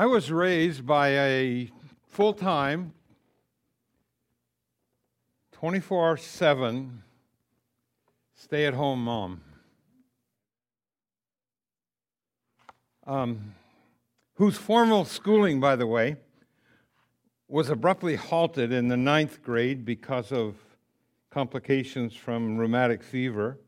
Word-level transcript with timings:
I 0.00 0.06
was 0.06 0.32
raised 0.32 0.86
by 0.86 1.08
a 1.08 1.70
full 2.08 2.32
time, 2.32 2.94
24 5.52 6.16
7 6.16 7.02
stay 8.34 8.64
at 8.64 8.72
home 8.72 9.04
mom. 9.04 9.42
Um, 13.06 13.54
whose 14.36 14.56
formal 14.56 15.04
schooling, 15.04 15.60
by 15.60 15.76
the 15.76 15.86
way, 15.86 16.16
was 17.46 17.68
abruptly 17.68 18.16
halted 18.16 18.72
in 18.72 18.88
the 18.88 18.96
ninth 18.96 19.42
grade 19.42 19.84
because 19.84 20.32
of 20.32 20.56
complications 21.28 22.14
from 22.14 22.56
rheumatic 22.56 23.02
fever. 23.02 23.58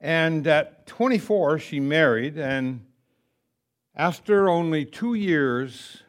And 0.00 0.46
at 0.46 0.86
24, 0.86 1.58
she 1.58 1.80
married, 1.80 2.38
and 2.38 2.86
after 3.94 4.48
only 4.48 4.84
two 4.84 5.14
years 5.14 6.02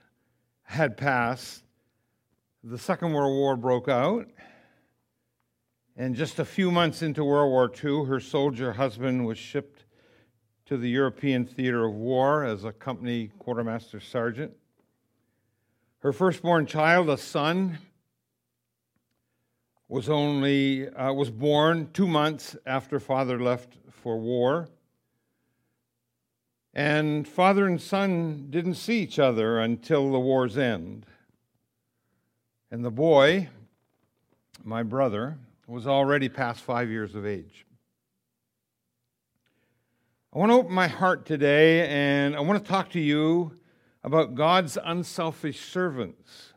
had 0.64 0.98
passed, 0.98 1.64
the 2.64 2.78
Second 2.78 3.14
World 3.14 3.36
War 3.36 3.56
broke 3.56 3.90
out. 3.90 4.28
And 5.98 6.16
just 6.16 6.40
a 6.40 6.46
few 6.46 6.72
months 6.72 7.02
into 7.02 7.24
World 7.24 7.52
War 7.52 7.72
II, 7.72 8.06
her 8.06 8.20
soldier 8.20 8.74
husband 8.74 9.26
was 9.26 9.38
shipped 9.38 9.86
to 10.66 10.78
the 10.78 10.90
European 10.90 11.46
theater 11.46 11.86
of 11.86 11.94
war 11.94 12.46
as 12.46 12.64
a 12.64 12.72
company 12.72 13.30
quartermaster 13.40 14.00
sergeant. 14.00 14.54
Her 16.00 16.14
firstborn 16.14 16.66
child, 16.66 17.10
a 17.10 17.18
son, 17.18 17.78
was 19.88 20.08
only 20.08 20.88
uh, 20.88 21.12
was 21.12 21.30
born 21.30 21.90
two 21.92 22.08
months 22.08 22.56
after 22.66 23.00
father 23.00 23.38
left 23.40 23.78
for 23.90 24.18
war. 24.18 24.70
And 26.74 27.28
father 27.28 27.68
and 27.68 27.82
son 27.82 28.48
didn't 28.50 28.76
see 28.76 29.00
each 29.00 29.20
other 29.20 29.60
until 29.60 30.12
the 30.12 30.20
war's 30.20 30.58
end. 30.58 31.06
And 32.70 32.86
the 32.86 32.92
boy, 32.92 33.50
my 34.64 34.82
brother, 34.82 35.38
was 35.68 35.86
already 35.86 36.30
past 36.30 36.62
five 36.62 36.90
years 36.90 37.14
of 37.16 37.26
age. 37.26 37.66
I 40.34 40.40
want 40.40 40.52
to 40.52 40.56
open 40.56 40.74
my 40.74 40.88
heart 40.88 41.26
today 41.26 41.88
and 41.90 42.38
I 42.38 42.40
want 42.40 42.64
to 42.64 42.70
talk 42.70 42.92
to 42.92 43.02
you 43.02 43.60
about 44.02 44.34
God's 44.34 44.78
unselfish 44.82 45.60
servants. 45.60 46.54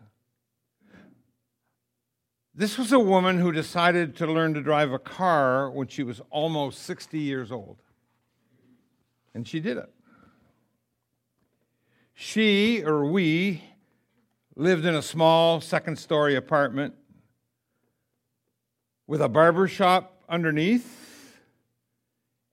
This 2.54 2.78
was 2.78 2.92
a 2.92 3.00
woman 3.00 3.40
who 3.40 3.50
decided 3.50 4.14
to 4.16 4.28
learn 4.28 4.54
to 4.54 4.62
drive 4.62 4.92
a 4.92 4.98
car 5.00 5.68
when 5.68 5.88
she 5.88 6.04
was 6.04 6.20
almost 6.30 6.82
60 6.82 7.18
years 7.18 7.50
old. 7.50 7.78
And 9.34 9.46
she 9.46 9.58
did 9.58 9.76
it. 9.76 9.92
She, 12.14 12.82
or 12.84 13.04
we, 13.04 13.64
lived 14.54 14.84
in 14.84 14.94
a 14.94 15.02
small 15.02 15.60
second 15.60 15.98
story 15.98 16.36
apartment 16.36 16.94
with 19.08 19.20
a 19.20 19.28
barber 19.28 19.66
shop 19.66 20.22
underneath 20.28 21.40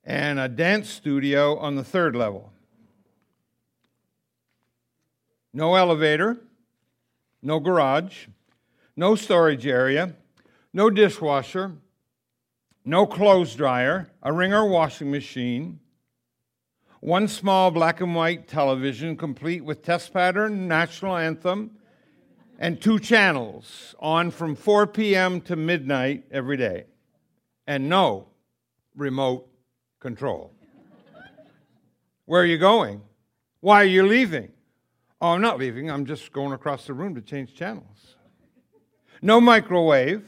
and 0.04 0.40
a 0.40 0.48
dance 0.48 0.90
studio 0.90 1.56
on 1.58 1.76
the 1.76 1.84
third 1.84 2.16
level. 2.16 2.52
No 5.54 5.76
elevator, 5.76 6.38
no 7.40 7.60
garage, 7.60 8.26
no 8.96 9.14
storage 9.14 9.66
area, 9.66 10.16
no 10.72 10.90
dishwasher, 10.90 11.72
no 12.84 13.06
clothes 13.06 13.54
dryer, 13.54 14.10
a 14.24 14.32
wringer 14.32 14.66
washing 14.66 15.10
machine, 15.10 15.78
one 17.02 17.26
small 17.26 17.72
black 17.72 18.00
and 18.00 18.14
white 18.14 18.46
television 18.46 19.16
complete 19.16 19.64
with 19.64 19.82
test 19.82 20.12
pattern, 20.12 20.68
national 20.68 21.16
anthem, 21.16 21.72
and 22.60 22.80
two 22.80 23.00
channels 23.00 23.96
on 23.98 24.30
from 24.30 24.54
4 24.54 24.86
p.m. 24.86 25.40
to 25.40 25.56
midnight 25.56 26.22
every 26.30 26.56
day, 26.56 26.84
and 27.66 27.88
no 27.88 28.28
remote 28.94 29.48
control. 29.98 30.52
Where 32.26 32.42
are 32.42 32.46
you 32.46 32.58
going? 32.58 33.02
Why 33.58 33.82
are 33.82 33.86
you 33.86 34.06
leaving? 34.06 34.52
Oh, 35.20 35.30
I'm 35.30 35.40
not 35.40 35.58
leaving. 35.58 35.90
I'm 35.90 36.06
just 36.06 36.32
going 36.32 36.52
across 36.52 36.86
the 36.86 36.94
room 36.94 37.16
to 37.16 37.20
change 37.20 37.56
channels. 37.56 38.14
No 39.20 39.40
microwave, 39.40 40.22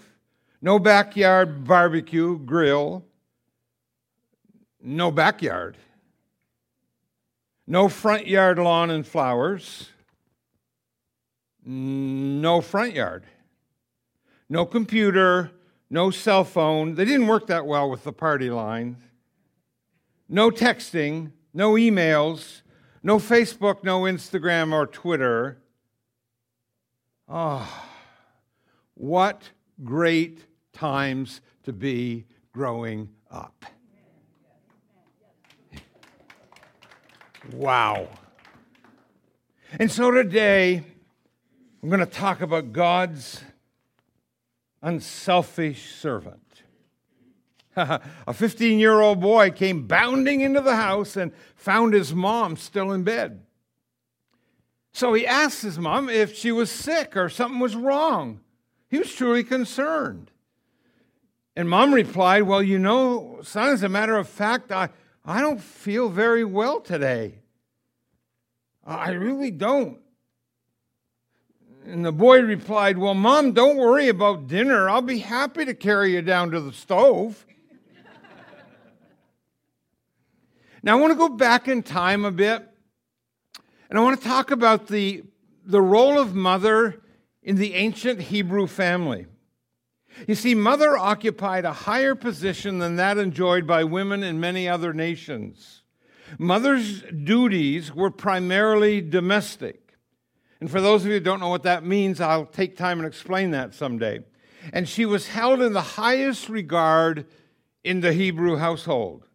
no 0.61 0.81
backyard 0.81 1.63
barbecue 1.65 2.37
grill, 2.37 3.05
no 4.83 5.13
backyard, 5.13 5.77
no 7.67 7.89
front 7.89 8.27
yard 8.27 8.59
lawn 8.59 8.91
and 8.91 9.07
flowers, 9.07 9.91
no 11.65 12.61
front 12.61 12.95
yard, 12.95 13.25
no 14.49 14.67
computer, 14.67 15.51
no 15.91 16.11
cell 16.11 16.45
phone. 16.45 16.95
They 16.95 17.05
didn't 17.05 17.27
work 17.27 17.47
that 17.47 17.67
well 17.67 17.89
with 17.91 18.05
the 18.05 18.13
party 18.13 18.51
lines. 18.51 18.99
No 20.29 20.51
texting, 20.51 21.33
no 21.53 21.73
emails, 21.75 22.63
no 23.03 23.19
Facebook, 23.19 23.85
no 23.85 24.03
Instagram 24.03 24.73
or 24.73 24.87
Twitter. 24.87 25.59
Oh, 27.29 27.69
what 28.95 29.51
great 29.83 30.45
times 30.73 31.41
to 31.65 31.73
be 31.73 32.27
growing 32.53 33.09
up. 33.31 33.65
Wow. 37.53 38.09
And 39.79 39.91
so 39.91 40.11
today, 40.11 40.83
I'm 41.83 41.89
going 41.89 42.01
to 42.01 42.07
talk 42.07 42.41
about 42.41 42.73
God's 42.73 43.43
unselfish 44.81 45.95
servant. 45.95 46.41
a 47.77 48.33
15 48.33 48.79
year 48.79 49.01
old 49.01 49.21
boy 49.21 49.51
came 49.51 49.87
bounding 49.87 50.41
into 50.41 50.61
the 50.61 50.77
house 50.77 51.17
and 51.17 51.33
found 51.57 51.93
his 51.93 52.15
mom 52.15 52.57
still 52.57 52.93
in 52.93 53.03
bed. 53.03 53.45
So 54.93 55.13
he 55.13 55.27
asked 55.27 55.63
his 55.63 55.79
mom 55.79 56.09
if 56.09 56.35
she 56.35 56.53
was 56.53 56.71
sick 56.71 57.17
or 57.17 57.29
something 57.29 57.59
was 57.59 57.77
wrong. 57.77 58.41
He 58.89 58.99
was 58.99 59.13
truly 59.13 59.43
concerned. 59.43 60.31
And 61.57 61.69
mom 61.69 61.93
replied, 61.93 62.43
Well, 62.45 62.63
you 62.63 62.79
know, 62.79 63.41
son, 63.43 63.71
as 63.71 63.83
a 63.83 63.89
matter 63.89 64.17
of 64.17 64.29
fact, 64.29 64.73
I, 64.73 64.89
I 65.25 65.41
don't 65.41 65.61
feel 65.61 66.09
very 66.09 66.45
well 66.45 66.81
today. 66.81 67.39
I 68.85 69.13
really 69.13 69.51
don't. 69.51 69.99
And 71.87 72.05
the 72.05 72.13
boy 72.13 72.41
replied, 72.41 72.99
Well, 72.99 73.15
mom, 73.15 73.53
don't 73.53 73.77
worry 73.77 74.09
about 74.09 74.47
dinner. 74.47 74.89
I'll 74.89 75.03
be 75.03 75.19
happy 75.19 75.65
to 75.65 75.75
carry 75.75 76.13
you 76.15 76.23
down 76.23 76.51
to 76.51 76.61
the 76.61 76.73
stove. 76.73 77.47
Now, 80.83 80.99
I 80.99 81.01
want 81.01 81.13
to 81.13 81.19
go 81.19 81.31
back 81.31 81.67
in 81.67 81.83
time 81.83 82.27
a 82.27 82.31
bit, 82.31 82.63
and 83.89 83.99
I 83.99 84.03
want 84.03 84.21
to 84.21 84.29
talk 84.29 84.51
about 84.51 84.89
the, 84.89 85.25
the 85.65 85.81
role 85.81 86.19
of 86.19 86.35
mother 86.35 87.01
in 87.43 87.57
the 87.57 87.73
ancient 87.73 88.21
Hebrew 88.21 88.67
family. 88.67 89.25
You 90.27 90.35
see, 90.35 90.55
mother 90.55 90.97
occupied 90.97 91.65
a 91.65 91.73
higher 91.73 92.15
position 92.15 92.79
than 92.79 92.97
that 92.97 93.19
enjoyed 93.19 93.67
by 93.67 93.85
women 93.85 94.23
in 94.23 94.41
many 94.41 94.69
other 94.69 94.93
nations. 94.93 95.83
Mother's 96.39 97.03
duties 97.03 97.95
were 97.95 98.11
primarily 98.11 99.01
domestic. 99.01 99.97
And 100.61 100.71
for 100.71 100.81
those 100.81 101.03
of 101.03 101.09
you 101.09 101.15
who 101.15 101.21
don't 101.21 101.41
know 101.41 101.49
what 101.49 101.65
that 101.65 101.85
means, 101.85 102.21
I'll 102.21 102.47
take 102.47 102.77
time 102.77 102.99
and 102.99 103.07
explain 103.07 103.51
that 103.51 103.75
someday. 103.75 104.21
And 104.73 104.89
she 104.89 105.05
was 105.05 105.29
held 105.29 105.61
in 105.61 105.73
the 105.73 105.83
highest 105.83 106.49
regard 106.49 107.27
in 107.83 108.01
the 108.01 108.13
Hebrew 108.13 108.57
household. 108.57 109.27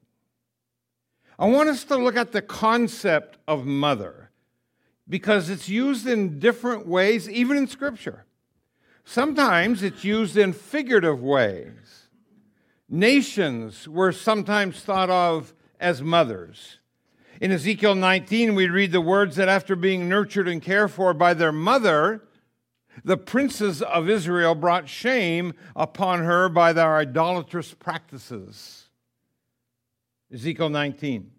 I 1.37 1.45
want 1.47 1.69
us 1.69 1.83
to 1.85 1.97
look 1.97 2.17
at 2.17 2.31
the 2.31 2.41
concept 2.41 3.37
of 3.47 3.65
mother 3.65 4.31
because 5.07 5.49
it's 5.49 5.69
used 5.69 6.07
in 6.07 6.39
different 6.39 6.87
ways, 6.87 7.29
even 7.29 7.57
in 7.57 7.67
Scripture. 7.67 8.25
Sometimes 9.11 9.81
it's 9.81 10.03
used 10.03 10.37
in 10.37 10.53
figurative 10.53 11.19
ways. 11.19 12.09
Nations 12.87 13.87
were 13.87 14.11
sometimes 14.11 14.81
thought 14.81 15.09
of 15.09 15.55
as 15.79 16.03
mothers. 16.03 16.77
In 17.41 17.51
Ezekiel 17.51 17.95
19, 17.95 18.53
we 18.53 18.69
read 18.69 18.91
the 18.91 19.01
words 19.01 19.37
that 19.37 19.49
after 19.49 19.75
being 19.75 20.07
nurtured 20.07 20.47
and 20.47 20.61
cared 20.61 20.91
for 20.91 21.15
by 21.15 21.33
their 21.33 21.51
mother, 21.51 22.21
the 23.03 23.17
princes 23.17 23.81
of 23.81 24.07
Israel 24.07 24.53
brought 24.53 24.87
shame 24.87 25.55
upon 25.75 26.19
her 26.19 26.47
by 26.47 26.71
their 26.71 26.95
idolatrous 26.97 27.73
practices. 27.73 28.89
Ezekiel 30.31 30.69
19. 30.69 31.31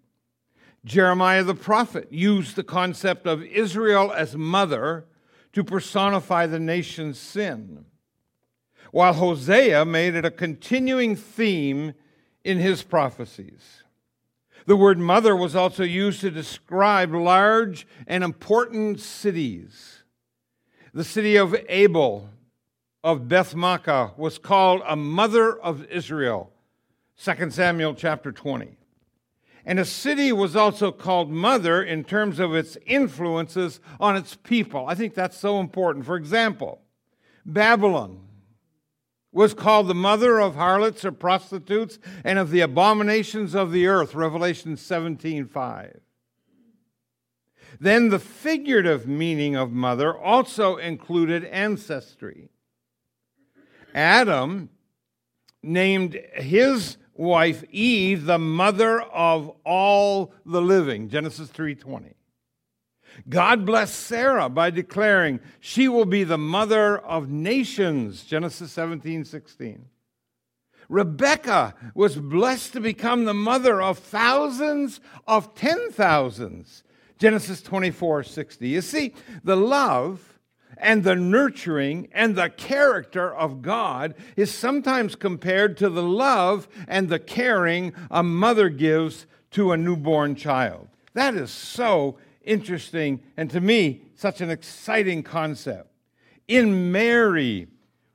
Jeremiah 0.83 1.45
the 1.45 1.55
prophet 1.55 2.11
used 2.11 2.57
the 2.57 2.63
concept 2.63 3.25
of 3.25 3.41
Israel 3.43 4.11
as 4.11 4.35
mother 4.35 5.05
to 5.53 5.63
personify 5.63 6.45
the 6.45 6.59
nation's 6.59 7.19
sin, 7.19 7.85
while 8.91 9.13
Hosea 9.13 9.85
made 9.85 10.15
it 10.15 10.25
a 10.25 10.31
continuing 10.31 11.15
theme 11.15 11.93
in 12.43 12.57
his 12.57 12.83
prophecies. 12.83 13.83
The 14.65 14.75
word 14.75 14.99
mother 14.99 15.35
was 15.35 15.55
also 15.55 15.83
used 15.83 16.21
to 16.21 16.31
describe 16.31 17.13
large 17.13 17.87
and 18.07 18.23
important 18.23 18.99
cities. 18.99 20.03
The 20.93 21.03
city 21.03 21.35
of 21.35 21.55
Abel 21.67 22.29
of 23.03 23.27
Beth 23.27 23.55
was 23.55 24.37
called 24.37 24.81
a 24.85 24.95
mother 24.95 25.59
of 25.59 25.85
Israel. 25.85 26.51
2 27.23 27.49
Samuel 27.49 27.95
chapter 27.95 28.31
20. 28.31 28.77
And 29.65 29.79
a 29.79 29.85
city 29.85 30.31
was 30.31 30.55
also 30.55 30.91
called 30.91 31.29
mother 31.29 31.83
in 31.83 32.03
terms 32.03 32.39
of 32.39 32.55
its 32.55 32.77
influences 32.85 33.79
on 33.99 34.15
its 34.15 34.35
people. 34.35 34.87
I 34.87 34.95
think 34.95 35.13
that's 35.13 35.37
so 35.37 35.59
important. 35.59 36.05
For 36.05 36.15
example, 36.15 36.81
Babylon 37.45 38.19
was 39.31 39.53
called 39.53 39.87
the 39.87 39.95
mother 39.95 40.39
of 40.39 40.55
harlots 40.55 41.05
or 41.05 41.11
prostitutes 41.11 41.99
and 42.23 42.37
of 42.37 42.51
the 42.51 42.61
abominations 42.61 43.55
of 43.55 43.71
the 43.71 43.87
earth, 43.87 44.13
Revelation 44.13 44.75
17:5. 44.75 46.01
Then 47.79 48.09
the 48.09 48.19
figurative 48.19 49.07
meaning 49.07 49.55
of 49.55 49.71
mother 49.71 50.15
also 50.15 50.77
included 50.77 51.45
ancestry. 51.45 52.49
Adam 53.93 54.69
named 55.63 56.13
his 56.33 56.97
wife 57.15 57.63
Eve 57.71 58.25
the 58.25 58.39
mother 58.39 59.01
of 59.01 59.55
all 59.65 60.33
the 60.45 60.61
living, 60.61 61.09
Genesis 61.09 61.49
3:20. 61.49 62.15
God 63.29 63.65
blessed 63.65 63.99
Sarah 63.99 64.49
by 64.49 64.69
declaring 64.69 65.39
she 65.59 65.87
will 65.87 66.05
be 66.05 66.23
the 66.23 66.37
mother 66.37 66.97
of 66.97 67.29
nations, 67.29 68.23
Genesis 68.23 68.71
17:16. 68.71 69.89
Rebekah 70.89 71.75
was 71.95 72.17
blessed 72.17 72.73
to 72.73 72.81
become 72.81 73.25
the 73.25 73.33
mother 73.33 73.81
of 73.81 73.97
thousands 73.97 74.99
of 75.25 75.55
ten 75.55 75.91
thousands, 75.91 76.83
Genesis 77.17 77.61
24:60. 77.61 78.67
You 78.69 78.81
see, 78.81 79.13
the 79.43 79.55
love 79.55 80.30
and 80.81 81.03
the 81.03 81.15
nurturing 81.15 82.09
and 82.11 82.35
the 82.35 82.49
character 82.49 83.33
of 83.33 83.61
God 83.61 84.15
is 84.35 84.51
sometimes 84.51 85.15
compared 85.15 85.77
to 85.77 85.89
the 85.89 86.03
love 86.03 86.67
and 86.87 87.07
the 87.07 87.19
caring 87.19 87.93
a 88.09 88.23
mother 88.23 88.67
gives 88.67 89.27
to 89.51 89.71
a 89.71 89.77
newborn 89.77 90.35
child. 90.35 90.87
That 91.13 91.35
is 91.35 91.51
so 91.51 92.17
interesting 92.43 93.21
and 93.37 93.49
to 93.51 93.61
me, 93.61 94.01
such 94.15 94.41
an 94.41 94.49
exciting 94.49 95.23
concept. 95.23 95.89
In 96.47 96.91
Mary, 96.91 97.67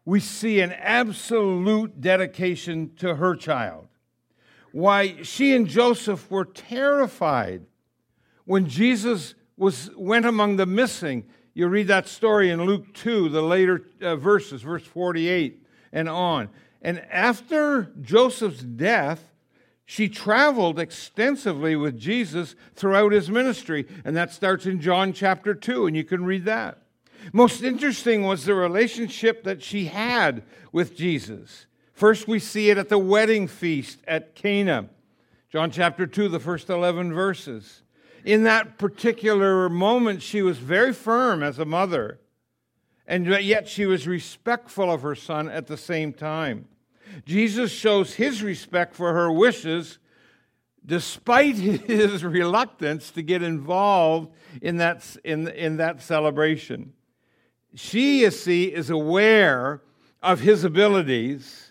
we 0.05 0.21
see 0.21 0.61
an 0.61 0.73
absolute 0.73 2.01
dedication 2.01 2.93
to 2.97 3.15
her 3.15 3.37
child. 3.37 3.87
Why, 4.73 5.23
she 5.23 5.55
and 5.55 5.67
Joseph 5.67 6.31
were 6.31 6.45
terrified 6.45 7.63
when 8.45 8.69
Jesus 8.69 9.35
was, 9.57 9.91
went 9.97 10.27
among 10.27 10.57
the 10.57 10.67
missing 10.67 11.25
you 11.57 11.69
read 11.69 11.89
that 11.89 12.07
story 12.07 12.51
in 12.51 12.63
Luke 12.63 12.93
2, 12.93 13.31
the 13.31 13.41
later 13.41 13.83
uh, 14.03 14.15
verses, 14.17 14.61
verse 14.61 14.85
48 14.85 15.65
and 15.91 16.07
on. 16.07 16.51
And 16.83 17.01
after 17.11 17.95
Joseph's 18.03 18.61
death, 18.61 19.33
she 19.87 20.11
traveled 20.11 20.79
extensively 20.79 21.75
with 21.75 21.99
Jesus 21.99 22.57
throughout 22.75 23.13
his 23.13 23.31
ministry. 23.31 23.87
And 24.05 24.15
that 24.15 24.35
starts 24.35 24.67
in 24.67 24.83
John 24.83 25.15
chapter 25.15 25.55
2, 25.55 25.87
and 25.87 25.97
you 25.97 26.05
can 26.05 26.27
read 26.27 26.45
that. 26.45 26.83
Most 27.33 27.63
interesting 27.63 28.23
was 28.23 28.45
the 28.45 28.55
relationship 28.55 29.43
that 29.45 29.63
she 29.63 29.87
had 29.87 30.43
with 30.73 30.95
Jesus. 30.95 31.65
First, 31.95 32.29
we 32.29 32.39
see 32.39 32.69
it 32.69 32.77
at 32.77 32.91
the 32.91 32.99
wedding 32.99 33.49
feast 33.49 34.01
at 34.07 34.35
Cana. 34.35 34.91
John 35.49 35.71
chapter 35.71 36.07
2, 36.07 36.29
the 36.29 36.39
first 36.39 36.69
11 36.69 37.15
verses 37.15 37.81
in 38.27 38.43
that 38.43 38.77
particular 38.77 39.69
moment, 39.69 40.21
she 40.21 40.43
was 40.43 40.59
very 40.59 40.93
firm 40.93 41.45
as 41.45 41.61
a 41.61 41.65
mother, 41.65 42.19
and 43.07 43.25
yet 43.25 43.69
she 43.69 43.87
was 43.87 44.09
respectful 44.09 44.93
of 44.93 45.03
her 45.03 45.15
son 45.15 45.49
at 45.49 45.69
the 45.69 45.77
same 45.77 46.13
time. 46.13 46.67
Jesus 47.25 47.71
shows 47.71 48.15
his 48.15 48.43
respect 48.43 48.97
for 48.97 49.13
her 49.15 49.31
wishes 49.31 50.01
despite 50.85 51.55
his 51.57 52.25
reluctance 52.25 53.13
to 53.13 53.23
get 53.23 53.45
involved 53.45 54.33
in 54.61 54.79
that, 54.79 55.17
in, 55.23 55.47
in 55.49 55.77
that 55.77 56.03
celebration. 56.03 56.95
She, 57.77 58.23
you 58.23 58.33
see, 58.33 58.75
is 58.75 58.91
aware 58.91 59.83
of 60.21 60.41
his 60.41 60.65
abilities, 60.65 61.71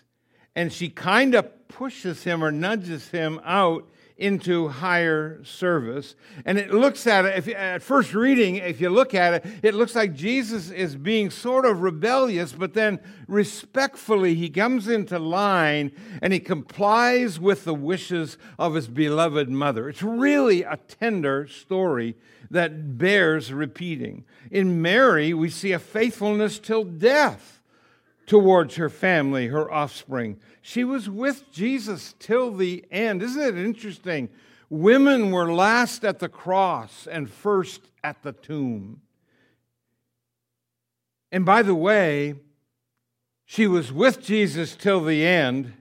and 0.54 0.72
she 0.72 0.88
kind 0.88 1.34
of 1.34 1.68
pushes 1.68 2.24
him 2.24 2.42
or 2.42 2.50
nudges 2.50 3.10
him 3.10 3.42
out 3.44 3.86
into 4.18 4.68
higher 4.68 5.44
service. 5.44 6.14
And 6.46 6.58
it 6.58 6.72
looks 6.72 7.06
at 7.06 7.26
it, 7.26 7.36
if, 7.36 7.54
at 7.54 7.82
first 7.82 8.14
reading, 8.14 8.56
if 8.56 8.80
you 8.80 8.88
look 8.88 9.14
at 9.14 9.34
it, 9.34 9.46
it 9.62 9.74
looks 9.74 9.94
like 9.94 10.14
Jesus 10.14 10.70
is 10.70 10.96
being 10.96 11.28
sort 11.28 11.66
of 11.66 11.82
rebellious, 11.82 12.52
but 12.52 12.72
then 12.72 12.98
respectfully 13.28 14.34
he 14.34 14.48
comes 14.48 14.88
into 14.88 15.18
line 15.18 15.92
and 16.22 16.32
he 16.32 16.40
complies 16.40 17.38
with 17.38 17.64
the 17.64 17.74
wishes 17.74 18.38
of 18.58 18.74
his 18.74 18.88
beloved 18.88 19.50
mother. 19.50 19.88
It's 19.88 20.02
really 20.02 20.62
a 20.62 20.78
tender 20.88 21.46
story 21.46 22.16
that 22.50 22.96
bears 22.96 23.52
repeating. 23.52 24.24
In 24.50 24.80
Mary, 24.80 25.34
we 25.34 25.50
see 25.50 25.72
a 25.72 25.78
faithfulness 25.78 26.58
till 26.58 26.84
death 26.84 27.55
towards 28.26 28.76
her 28.76 28.90
family, 28.90 29.46
her 29.48 29.70
offspring. 29.70 30.38
She 30.60 30.84
was 30.84 31.08
with 31.08 31.50
Jesus 31.52 32.14
till 32.18 32.52
the 32.52 32.84
end. 32.90 33.22
Isn't 33.22 33.42
it 33.42 33.64
interesting? 33.64 34.28
Women 34.68 35.30
were 35.30 35.52
last 35.52 36.04
at 36.04 36.18
the 36.18 36.28
cross 36.28 37.06
and 37.06 37.30
first 37.30 37.82
at 38.02 38.22
the 38.22 38.32
tomb. 38.32 39.00
And 41.30 41.44
by 41.44 41.62
the 41.62 41.74
way, 41.74 42.34
she 43.44 43.66
was 43.66 43.92
with 43.92 44.20
Jesus 44.20 44.74
till 44.74 45.04
the 45.04 45.24
end. 45.24 45.74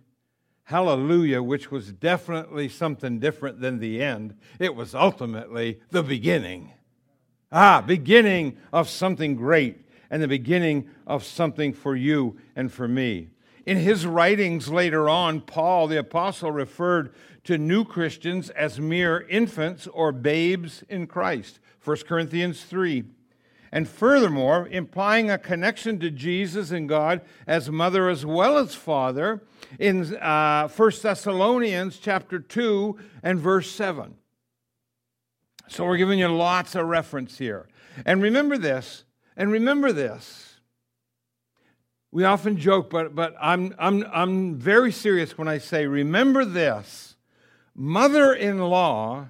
Hallelujah, 0.65 1.41
which 1.41 1.71
was 1.71 1.91
definitely 1.91 2.69
something 2.69 3.19
different 3.19 3.59
than 3.59 3.79
the 3.79 4.01
end. 4.01 4.35
It 4.59 4.75
was 4.75 4.93
ultimately 4.93 5.79
the 5.89 6.03
beginning. 6.03 6.71
Ah, 7.51 7.81
beginning 7.81 8.57
of 8.73 8.89
something 8.89 9.35
great 9.35 9.84
and 10.09 10.21
the 10.21 10.27
beginning 10.27 10.89
of 11.05 11.23
something 11.23 11.73
for 11.73 11.95
you 11.95 12.37
and 12.55 12.71
for 12.71 12.87
me. 12.87 13.29
In 13.65 13.77
his 13.77 14.05
writings 14.05 14.69
later 14.69 15.09
on, 15.09 15.41
Paul 15.41 15.87
the 15.87 15.97
Apostle 15.97 16.51
referred 16.51 17.13
to 17.45 17.57
new 17.57 17.83
Christians 17.83 18.49
as 18.51 18.79
mere 18.79 19.25
infants 19.27 19.87
or 19.87 20.11
babes 20.11 20.83
in 20.89 21.07
Christ. 21.07 21.59
1 21.83 21.97
Corinthians 22.07 22.63
3. 22.63 23.03
And 23.71 23.87
furthermore, 23.87 24.67
implying 24.69 25.29
a 25.29 25.37
connection 25.37 25.99
to 25.99 26.09
Jesus 26.09 26.71
and 26.71 26.87
God 26.87 27.21
as 27.45 27.69
mother 27.69 28.09
as 28.09 28.25
well 28.25 28.57
as 28.57 28.73
father 28.73 29.41
in 29.79 30.15
uh, 30.15 30.67
1 30.69 30.91
Thessalonians 31.01 31.97
chapter 31.97 32.39
2 32.39 32.97
and 33.21 33.39
verse 33.39 33.69
7. 33.69 34.15
So 35.67 35.85
we're 35.85 35.97
giving 35.97 36.19
you 36.19 36.27
lots 36.27 36.75
of 36.75 36.85
reference 36.85 37.37
here. 37.37 37.67
And 38.05 38.21
remember 38.21 38.57
this, 38.57 39.03
and 39.35 39.51
remember 39.51 39.91
this 39.91 40.55
we 42.15 42.23
often 42.23 42.55
joke, 42.55 42.89
but, 42.89 43.13
but 43.13 43.35
I'm, 43.41 43.75
I'm, 43.77 44.05
I'm 44.09 44.55
very 44.55 44.93
serious 44.93 45.37
when 45.37 45.49
I 45.49 45.57
say, 45.57 45.85
remember 45.85 46.45
this 46.45 47.17
mother 47.75 48.33
in 48.33 48.59
law 48.59 49.25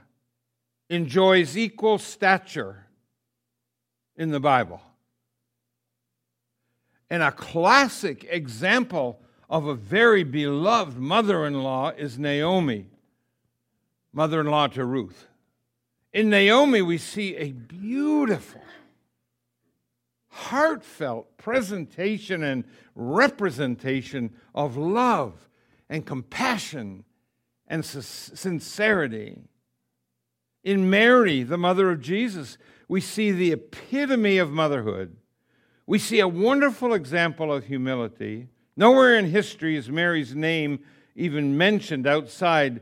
enjoys 0.87 1.57
equal 1.57 1.97
stature 1.97 2.85
in 4.15 4.29
the 4.29 4.39
Bible. 4.39 4.83
And 7.09 7.23
a 7.23 7.31
classic 7.31 8.27
example 8.29 9.19
of 9.49 9.65
a 9.65 9.73
very 9.73 10.23
beloved 10.23 10.95
mother 10.95 11.47
in 11.47 11.63
law 11.63 11.89
is 11.89 12.19
Naomi, 12.19 12.85
mother 14.13 14.41
in 14.41 14.45
law 14.45 14.67
to 14.67 14.85
Ruth. 14.85 15.25
In 16.13 16.29
Naomi, 16.29 16.83
we 16.83 16.99
see 16.99 17.35
a 17.35 17.51
beautiful 17.51 18.61
heartfelt 20.35 21.37
presentation 21.37 22.43
and 22.43 22.65
representation 22.93 24.33
of 24.53 24.75
love 24.75 25.47
and 25.89 26.05
compassion 26.05 27.05
and 27.67 27.85
sincerity. 27.85 29.39
In 30.61 30.89
Mary, 30.89 31.43
the 31.43 31.57
mother 31.57 31.89
of 31.89 32.01
Jesus, 32.01 32.57
we 32.89 32.99
see 32.99 33.31
the 33.31 33.53
epitome 33.53 34.37
of 34.37 34.51
motherhood. 34.51 35.15
We 35.87 35.99
see 35.99 36.19
a 36.19 36.27
wonderful 36.27 36.93
example 36.93 37.53
of 37.53 37.67
humility. 37.67 38.49
Nowhere 38.75 39.15
in 39.15 39.31
history 39.31 39.77
is 39.77 39.89
Mary's 39.89 40.35
name 40.35 40.79
even 41.15 41.57
mentioned 41.57 42.05
outside 42.05 42.81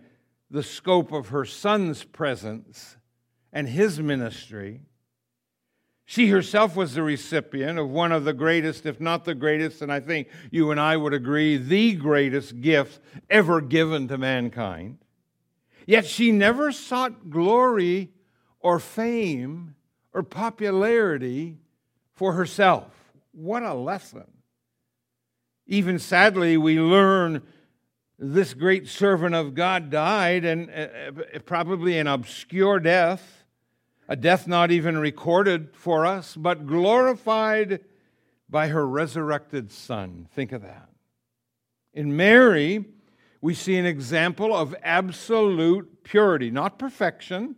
the 0.49 0.63
scope 0.63 1.11
of 1.11 1.27
her 1.27 1.45
son's 1.45 2.03
presence 2.03 2.97
and 3.51 3.69
his 3.69 3.99
ministry. 3.99 4.81
She 6.05 6.27
herself 6.27 6.75
was 6.75 6.93
the 6.93 7.03
recipient 7.03 7.79
of 7.79 7.89
one 7.89 8.11
of 8.11 8.25
the 8.25 8.33
greatest, 8.33 8.85
if 8.85 8.99
not 8.99 9.23
the 9.23 9.35
greatest, 9.35 9.81
and 9.81 9.91
I 9.91 9.99
think 9.99 10.27
you 10.51 10.71
and 10.71 10.79
I 10.79 10.97
would 10.97 11.13
agree, 11.13 11.57
the 11.57 11.93
greatest 11.93 12.59
gift 12.61 12.99
ever 13.29 13.61
given 13.61 14.07
to 14.09 14.17
mankind. 14.17 14.97
Yet 15.85 16.05
she 16.05 16.31
never 16.31 16.71
sought 16.71 17.29
glory 17.29 18.11
or 18.59 18.79
fame 18.79 19.75
or 20.13 20.23
popularity 20.23 21.57
for 22.13 22.33
herself. 22.33 22.91
What 23.31 23.63
a 23.63 23.73
lesson. 23.73 24.25
Even 25.65 25.99
sadly, 25.99 26.57
we 26.57 26.79
learn 26.79 27.41
this 28.19 28.53
great 28.53 28.87
servant 28.87 29.35
of 29.35 29.55
God 29.55 29.89
died, 29.89 30.45
and 30.45 30.69
uh, 30.69 31.39
probably 31.45 31.97
an 31.97 32.07
obscure 32.07 32.79
death, 32.79 33.42
a 34.07 34.15
death 34.15 34.47
not 34.47 34.71
even 34.71 34.97
recorded 34.97 35.69
for 35.73 36.05
us, 36.05 36.35
but 36.35 36.67
glorified 36.67 37.81
by 38.49 38.67
her 38.67 38.87
resurrected 38.87 39.71
Son. 39.71 40.27
Think 40.33 40.51
of 40.51 40.61
that. 40.61 40.89
In 41.93 42.15
Mary, 42.15 42.85
we 43.41 43.53
see 43.53 43.75
an 43.77 43.85
example 43.85 44.55
of 44.55 44.75
absolute 44.83 46.03
purity, 46.03 46.49
not 46.49 46.79
perfection, 46.79 47.55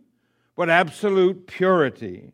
but 0.56 0.70
absolute 0.70 1.46
purity. 1.46 2.32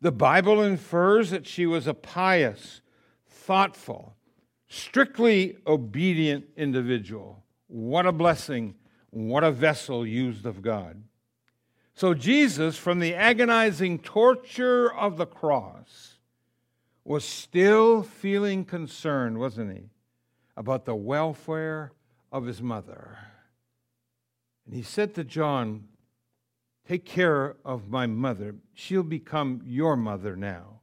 The 0.00 0.12
Bible 0.12 0.62
infers 0.62 1.30
that 1.30 1.46
she 1.46 1.66
was 1.66 1.86
a 1.86 1.94
pious, 1.94 2.80
thoughtful, 3.28 4.14
strictly 4.68 5.56
obedient 5.66 6.44
individual. 6.56 7.42
What 7.66 8.06
a 8.06 8.12
blessing. 8.12 8.74
What 9.10 9.44
a 9.44 9.50
vessel 9.50 10.06
used 10.06 10.46
of 10.46 10.62
God. 10.62 11.02
So, 11.96 12.12
Jesus, 12.12 12.76
from 12.76 12.98
the 12.98 13.14
agonizing 13.14 14.00
torture 14.00 14.92
of 14.92 15.16
the 15.16 15.24
cross, 15.24 16.18
was 17.04 17.24
still 17.24 18.02
feeling 18.02 18.66
concerned, 18.66 19.38
wasn't 19.38 19.72
he, 19.72 19.84
about 20.58 20.84
the 20.84 20.94
welfare 20.94 21.92
of 22.30 22.44
his 22.44 22.60
mother. 22.60 23.16
And 24.66 24.74
he 24.74 24.82
said 24.82 25.14
to 25.14 25.24
John, 25.24 25.88
Take 26.86 27.06
care 27.06 27.56
of 27.64 27.88
my 27.88 28.06
mother. 28.06 28.56
She'll 28.74 29.02
become 29.02 29.62
your 29.64 29.96
mother 29.96 30.36
now. 30.36 30.80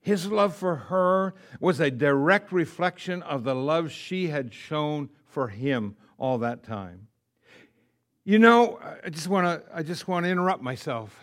His 0.00 0.26
love 0.26 0.56
for 0.56 0.74
her 0.74 1.34
was 1.60 1.78
a 1.78 1.90
direct 1.90 2.50
reflection 2.50 3.22
of 3.22 3.44
the 3.44 3.54
love 3.54 3.92
she 3.92 4.26
had 4.26 4.52
shown 4.52 5.10
for 5.24 5.48
him 5.48 5.96
all 6.18 6.38
that 6.38 6.64
time. 6.64 7.07
You 8.28 8.38
know, 8.38 8.78
I 9.02 9.08
just 9.08 9.26
want 9.26 9.46
to 9.46 9.74
I 9.74 9.82
just 9.82 10.06
want 10.06 10.26
to 10.26 10.30
interrupt 10.30 10.62
myself. 10.62 11.18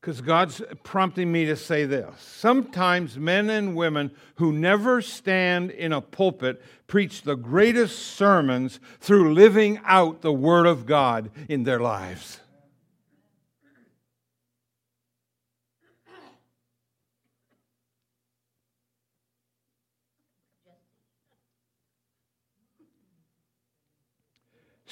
Because 0.00 0.20
God's 0.20 0.62
prompting 0.84 1.32
me 1.32 1.46
to 1.46 1.56
say 1.56 1.86
this. 1.86 2.08
Sometimes 2.20 3.18
men 3.18 3.50
and 3.50 3.74
women 3.74 4.12
who 4.36 4.52
never 4.52 5.02
stand 5.02 5.72
in 5.72 5.92
a 5.92 6.00
pulpit 6.00 6.62
preach 6.86 7.22
the 7.22 7.34
greatest 7.34 7.98
sermons 7.98 8.78
through 9.00 9.34
living 9.34 9.80
out 9.84 10.20
the 10.20 10.32
Word 10.32 10.66
of 10.66 10.86
God 10.86 11.32
in 11.48 11.64
their 11.64 11.80
lives. 11.80 12.38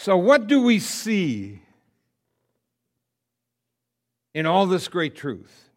So, 0.00 0.16
what 0.16 0.46
do 0.46 0.62
we 0.62 0.78
see 0.78 1.58
in 4.32 4.46
all 4.46 4.64
this 4.64 4.86
great 4.86 5.16
truth? 5.16 5.70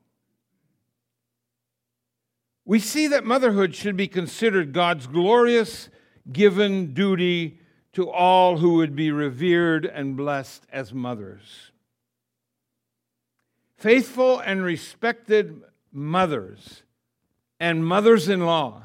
We 2.63 2.77
see 2.77 3.07
that 3.07 3.25
motherhood 3.25 3.73
should 3.73 3.97
be 3.97 4.07
considered 4.07 4.73
God's 4.73 5.07
glorious 5.07 5.89
given 6.31 6.93
duty 6.93 7.61
to 7.93 8.11
all 8.11 8.57
who 8.57 8.75
would 8.75 8.95
be 8.95 9.11
revered 9.11 9.87
and 9.87 10.15
blessed 10.15 10.67
as 10.71 10.93
mothers. 10.93 11.71
Faithful 13.75 14.37
and 14.37 14.63
respected 14.63 15.63
mothers 15.91 16.83
and 17.59 17.83
mothers 17.83 18.29
in 18.29 18.45
law 18.45 18.83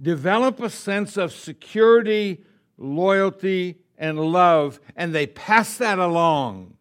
develop 0.00 0.60
a 0.60 0.70
sense 0.70 1.16
of 1.16 1.32
security 1.32 2.44
loyalty, 2.80 3.76
and 4.00 4.18
love, 4.18 4.80
and 4.96 5.14
they 5.14 5.26
pass 5.26 5.76
that 5.76 5.98
along 5.98 6.74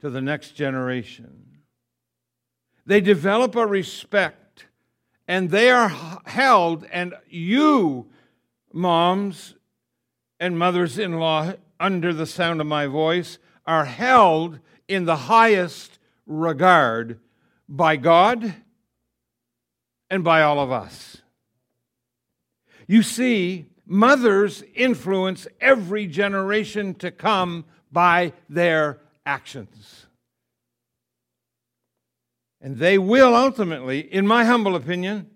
to 0.00 0.10
the 0.10 0.20
next 0.20 0.52
generation. 0.52 1.46
They 2.84 3.00
develop 3.00 3.56
a 3.56 3.66
respect, 3.66 4.66
and 5.26 5.50
they 5.50 5.70
are 5.70 6.20
held, 6.26 6.84
and 6.92 7.14
you, 7.28 8.10
moms 8.72 9.54
and 10.38 10.58
mothers 10.58 10.98
in 10.98 11.18
law, 11.18 11.54
under 11.80 12.12
the 12.12 12.26
sound 12.26 12.60
of 12.60 12.66
my 12.66 12.86
voice, 12.86 13.38
are 13.66 13.86
held 13.86 14.58
in 14.88 15.06
the 15.06 15.16
highest 15.16 15.98
regard 16.26 17.18
by 17.68 17.96
God 17.96 18.54
and 20.10 20.22
by 20.22 20.42
all 20.42 20.60
of 20.60 20.70
us. 20.70 21.22
You 22.86 23.02
see, 23.02 23.71
Mothers 23.92 24.64
influence 24.74 25.46
every 25.60 26.06
generation 26.06 26.94
to 26.94 27.10
come 27.10 27.66
by 27.92 28.32
their 28.48 29.00
actions. 29.26 30.06
And 32.62 32.78
they 32.78 32.96
will 32.96 33.34
ultimately, 33.34 34.00
in 34.00 34.26
my 34.26 34.46
humble 34.46 34.76
opinion, 34.76 35.28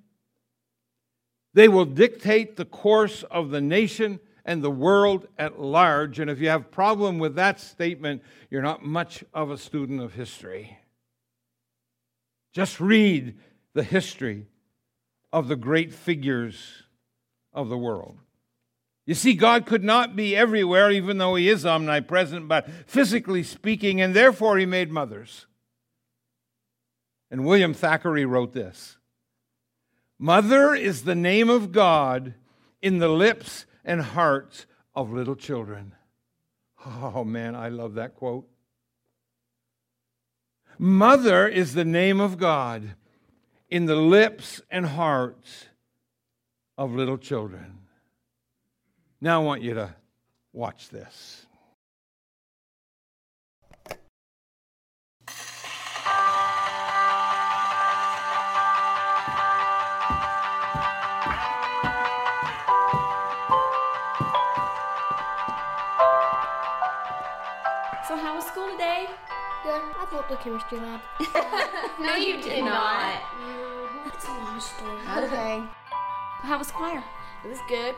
they 1.53 1.69
will 1.69 1.85
dictate 1.85 2.57
the 2.57 2.65
course 2.65 3.25
of 3.25 3.51
the 3.51 3.61
nation 3.61 4.21
and 4.43 4.63
the 4.63 4.71
world 4.71 5.27
at 5.37 5.61
large. 5.61 6.19
And 6.19 6.31
if 6.31 6.41
you 6.41 6.49
have 6.49 6.71
problem 6.71 7.19
with 7.19 7.35
that 7.35 7.61
statement, 7.61 8.23
you're 8.49 8.63
not 8.63 8.83
much 8.83 9.23
of 9.35 9.51
a 9.51 9.59
student 9.59 10.01
of 10.01 10.15
history. 10.15 10.79
Just 12.55 12.81
read 12.81 13.37
the 13.75 13.83
history 13.83 14.47
of 15.31 15.49
the 15.49 15.57
great 15.57 15.93
figures 15.93 16.85
of 17.53 17.69
the 17.69 17.77
world. 17.77 18.17
You 19.07 19.15
see, 19.15 19.35
God 19.35 19.67
could 19.67 19.85
not 19.85 20.17
be 20.17 20.37
everywhere, 20.37 20.91
even 20.91 21.19
though 21.19 21.37
He 21.37 21.49
is 21.49 21.65
omnipresent, 21.65 22.49
but 22.49 22.69
physically 22.87 23.45
speaking, 23.45 24.01
and 24.01 24.15
therefore 24.15 24.59
He 24.59 24.67
made 24.67 24.91
mothers. 24.91 25.47
And 27.31 27.47
William 27.47 27.73
Thackeray 27.73 28.25
wrote 28.25 28.53
this 28.53 28.99
Mother 30.19 30.75
is 30.75 31.05
the 31.05 31.15
name 31.15 31.49
of 31.49 31.71
God 31.71 32.35
in 32.83 32.99
the 32.99 33.09
lips 33.09 33.65
and 33.85 34.03
hearts 34.03 34.67
of 34.95 35.13
little 35.13 35.37
children. 35.37 35.95
Oh 36.85 37.25
man, 37.25 37.55
I 37.55 37.69
love 37.69 37.95
that 37.95 38.17
quote. 38.17 38.49
Mother 40.79 41.49
is 41.49 41.75
the 41.75 41.85
name 41.85 42.21
of 42.21 42.39
God 42.39 42.95
in 43.69 43.87
the 43.87 43.97
lips 43.97 44.61
and 44.71 44.87
hearts 44.87 45.67
of 46.77 46.95
little 46.95 47.19
children. 47.19 47.86
Now 49.21 49.41
I 49.41 49.45
want 49.45 49.63
you 49.63 49.73
to 49.75 49.95
watch 50.53 50.91
this. 50.91 51.47
So 68.07 68.17
how 68.17 68.37
was 68.37 68.45
school 68.45 68.71
today? 68.71 69.09
Good. 69.65 69.81
I 69.99 70.07
built 70.11 70.29
the 70.29 70.37
chemistry 70.37 70.79
lab. 70.79 71.01
no, 72.01 72.17
you 72.17 72.43
did 72.43 72.63
not. 72.63 73.15
Mm-hmm. 73.41 74.09
It's 74.09 74.27
a 74.27 74.29
long 74.29 74.61
story. 74.61 75.25
Okay. 75.25 75.65
How 76.43 76.59
was 76.59 76.71
choir? 76.71 77.03
It 77.45 77.49
was 77.49 77.59
good. 77.67 77.95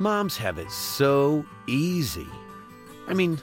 Moms 0.00 0.36
have 0.36 0.58
it 0.58 0.70
so 0.70 1.44
easy. 1.66 2.26
I 3.08 3.14
mean, 3.14 3.40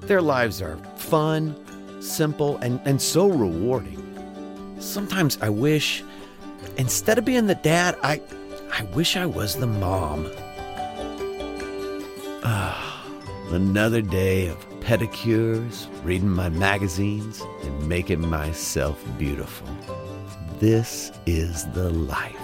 their 0.00 0.20
lives 0.20 0.60
are 0.60 0.76
fun, 0.96 1.56
simple, 2.02 2.58
and, 2.58 2.78
and 2.84 3.00
so 3.00 3.28
rewarding. 3.28 4.00
Sometimes 4.80 5.38
I 5.40 5.48
wish, 5.48 6.04
instead 6.76 7.16
of 7.16 7.24
being 7.24 7.46
the 7.46 7.54
dad, 7.54 7.96
I, 8.02 8.20
I 8.70 8.82
wish 8.94 9.16
I 9.16 9.24
was 9.24 9.56
the 9.56 9.66
mom. 9.66 10.30
Ah, 12.44 13.06
another 13.50 14.02
day 14.02 14.48
of 14.48 14.58
pedicures, 14.80 15.88
reading 16.04 16.28
my 16.28 16.50
magazines, 16.50 17.40
and 17.62 17.88
making 17.88 18.28
myself 18.28 19.02
beautiful. 19.16 19.68
This 20.58 21.12
is 21.24 21.66
the 21.72 21.88
life. 21.88 22.36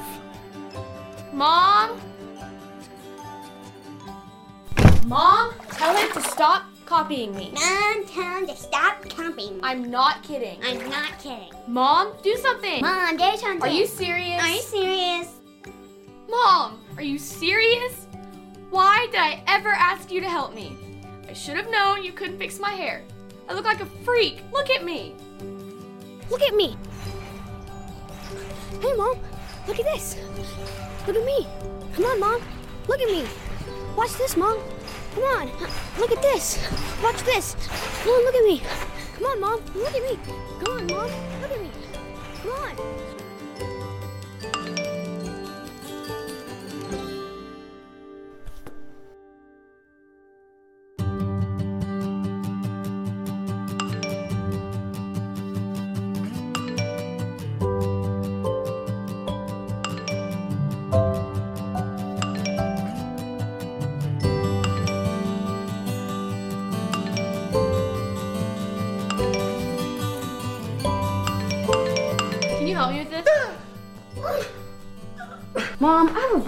Mom? 1.34 2.00
Mom, 5.10 5.52
tell 5.72 5.96
him 5.96 6.08
to 6.12 6.22
stop 6.22 6.66
copying 6.86 7.34
me. 7.34 7.50
Mom, 7.52 8.06
tell 8.06 8.38
him 8.38 8.46
to 8.46 8.54
stop 8.54 9.02
copying. 9.08 9.56
Me. 9.56 9.60
I'm 9.60 9.90
not 9.90 10.22
kidding. 10.22 10.60
I'm 10.62 10.88
not 10.88 11.18
kidding. 11.18 11.50
Mom, 11.66 12.12
do 12.22 12.36
something. 12.36 12.80
Mom, 12.80 13.16
do 13.16 13.36
something. 13.36 13.60
Are 13.60 13.74
you 13.74 13.88
serious? 13.88 14.40
Are 14.40 14.48
you 14.48 14.60
serious? 14.60 15.32
Mom, 16.28 16.80
are 16.96 17.02
you 17.02 17.18
serious? 17.18 18.06
Why 18.70 19.08
did 19.10 19.18
I 19.18 19.42
ever 19.48 19.70
ask 19.70 20.12
you 20.12 20.20
to 20.20 20.28
help 20.28 20.54
me? 20.54 20.76
I 21.28 21.32
should 21.32 21.56
have 21.56 21.72
known 21.72 22.04
you 22.04 22.12
couldn't 22.12 22.38
fix 22.38 22.60
my 22.60 22.70
hair. 22.70 23.02
I 23.48 23.54
look 23.54 23.64
like 23.64 23.80
a 23.80 23.86
freak. 24.04 24.44
Look 24.52 24.70
at 24.70 24.84
me. 24.84 25.16
Look 26.30 26.42
at 26.42 26.54
me. 26.54 26.76
Hey, 28.80 28.92
Mom. 28.94 29.18
Look 29.66 29.80
at 29.80 29.86
this. 29.86 30.16
Look 31.04 31.16
at 31.16 31.24
me. 31.24 31.48
Come 31.94 32.04
on, 32.04 32.20
Mom. 32.20 32.42
Look 32.86 33.00
at 33.00 33.08
me. 33.10 33.26
Watch 33.96 34.12
this, 34.12 34.36
Mom. 34.36 34.56
Come 35.14 35.24
on. 35.24 35.48
Uh, 35.48 35.70
look 35.98 36.12
at 36.12 36.22
this. 36.22 36.58
Watch 37.02 37.22
this. 37.22 37.56
Come 38.02 38.12
on, 38.12 38.24
look 38.24 38.34
at 38.34 38.44
me. 38.44 38.62
Come 39.14 39.24
on, 39.26 39.40
Mom. 39.40 39.62
Look 39.74 39.94
at 39.94 40.02
me. 40.02 40.18
Come 40.64 40.76
on, 40.78 40.86
Mom. 40.86 41.10
Look 41.40 41.50
at 41.50 41.60
me. 41.60 41.70
Come 42.42 42.52
on. 42.52 43.09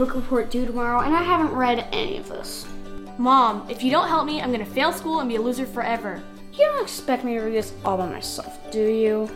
Book 0.04 0.16
report 0.16 0.50
due 0.50 0.66
tomorrow, 0.66 1.02
and 1.02 1.14
I 1.14 1.22
haven't 1.22 1.54
read 1.54 1.86
any 1.92 2.16
of 2.16 2.28
this. 2.28 2.66
Mom, 3.18 3.64
if 3.70 3.84
you 3.84 3.92
don't 3.92 4.08
help 4.08 4.26
me, 4.26 4.42
I'm 4.42 4.50
gonna 4.50 4.66
fail 4.66 4.92
school 4.92 5.20
and 5.20 5.28
be 5.28 5.36
a 5.36 5.40
loser 5.40 5.64
forever. 5.64 6.20
You 6.52 6.64
don't 6.64 6.82
expect 6.82 7.22
me 7.22 7.34
to 7.34 7.40
read 7.42 7.54
this 7.54 7.72
all 7.84 7.98
by 7.98 8.08
myself, 8.08 8.58
do 8.72 8.80
you? 8.80 9.30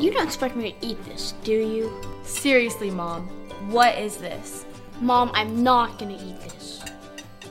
You 0.00 0.10
don't 0.10 0.24
expect 0.24 0.56
me 0.56 0.72
to 0.72 0.86
eat 0.86 1.04
this, 1.04 1.34
do 1.44 1.52
you? 1.52 1.92
Seriously, 2.22 2.90
Mom, 2.90 3.28
what 3.70 3.98
is 3.98 4.16
this? 4.16 4.64
Mom, 5.02 5.30
I'm 5.34 5.62
not 5.62 5.98
gonna 5.98 6.14
eat 6.14 6.40
this. 6.40 6.82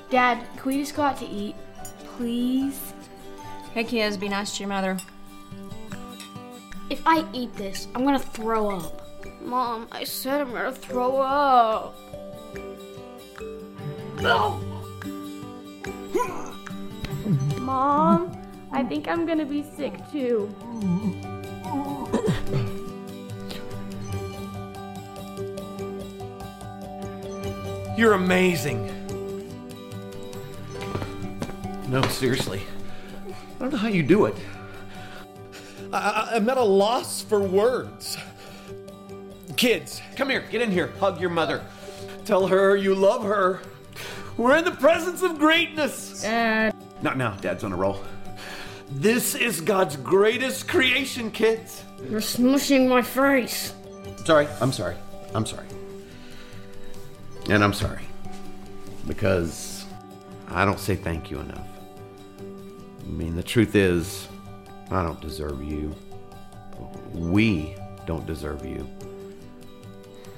Dad, 0.09 0.43
can 0.57 0.65
we 0.65 0.79
just 0.79 0.95
go 0.95 1.03
out 1.03 1.17
to 1.17 1.27
eat? 1.27 1.55
Please? 2.17 2.93
Hey 3.75 3.83
kids, 3.83 4.17
be 4.17 4.29
nice 4.29 4.57
to 4.57 4.63
your 4.63 4.69
mother. 4.69 4.97
If 7.01 7.07
I 7.07 7.25
eat 7.33 7.55
this, 7.55 7.87
I'm 7.95 8.03
gonna 8.05 8.19
throw 8.19 8.69
up. 8.69 9.01
Mom, 9.41 9.87
I 9.91 10.03
said 10.03 10.39
I'm 10.39 10.51
gonna 10.51 10.71
throw 10.71 11.17
up. 11.17 11.95
Mom, 17.57 18.37
I 18.71 18.83
think 18.83 19.07
I'm 19.07 19.25
gonna 19.25 19.47
be 19.47 19.63
sick 19.63 19.95
too. 20.11 20.53
You're 27.97 28.13
amazing. 28.13 28.85
No, 31.87 32.03
seriously. 32.09 32.61
I 33.55 33.57
don't 33.57 33.71
know 33.71 33.79
how 33.79 33.87
you 33.87 34.03
do 34.03 34.25
it. 34.25 34.35
I, 35.93 36.29
I'm 36.33 36.49
at 36.49 36.57
a 36.57 36.63
loss 36.63 37.21
for 37.21 37.39
words. 37.39 38.17
Kids, 39.57 40.01
come 40.15 40.29
here, 40.29 40.45
get 40.49 40.61
in 40.61 40.71
here, 40.71 40.87
hug 40.99 41.19
your 41.19 41.29
mother. 41.29 41.63
Tell 42.25 42.47
her 42.47 42.75
you 42.75 42.95
love 42.95 43.23
her. 43.23 43.61
We're 44.37 44.57
in 44.57 44.65
the 44.65 44.71
presence 44.71 45.21
of 45.21 45.37
greatness. 45.37 46.21
Dad. 46.21 46.73
Not 47.01 47.17
now, 47.17 47.31
Dad's 47.41 47.63
on 47.63 47.73
a 47.73 47.75
roll. 47.75 48.01
This 48.89 49.35
is 49.35 49.61
God's 49.61 49.95
greatest 49.97 50.67
creation, 50.67 51.31
kids. 51.31 51.83
You're 52.09 52.21
smushing 52.21 52.87
my 52.87 53.01
face. 53.01 53.73
Sorry, 54.25 54.47
I'm 54.59 54.71
sorry. 54.71 54.95
I'm 55.33 55.45
sorry. 55.45 55.67
And 57.49 57.63
I'm 57.63 57.73
sorry. 57.73 58.01
Because 59.07 59.85
I 60.47 60.65
don't 60.65 60.79
say 60.79 60.95
thank 60.95 61.31
you 61.31 61.39
enough. 61.39 61.67
I 62.39 63.09
mean, 63.09 63.35
the 63.35 63.43
truth 63.43 63.75
is, 63.75 64.27
I 64.91 65.03
don't 65.03 65.21
deserve 65.21 65.63
you. 65.63 65.95
We 67.13 67.75
don't 68.05 68.25
deserve 68.25 68.65
you. 68.65 68.87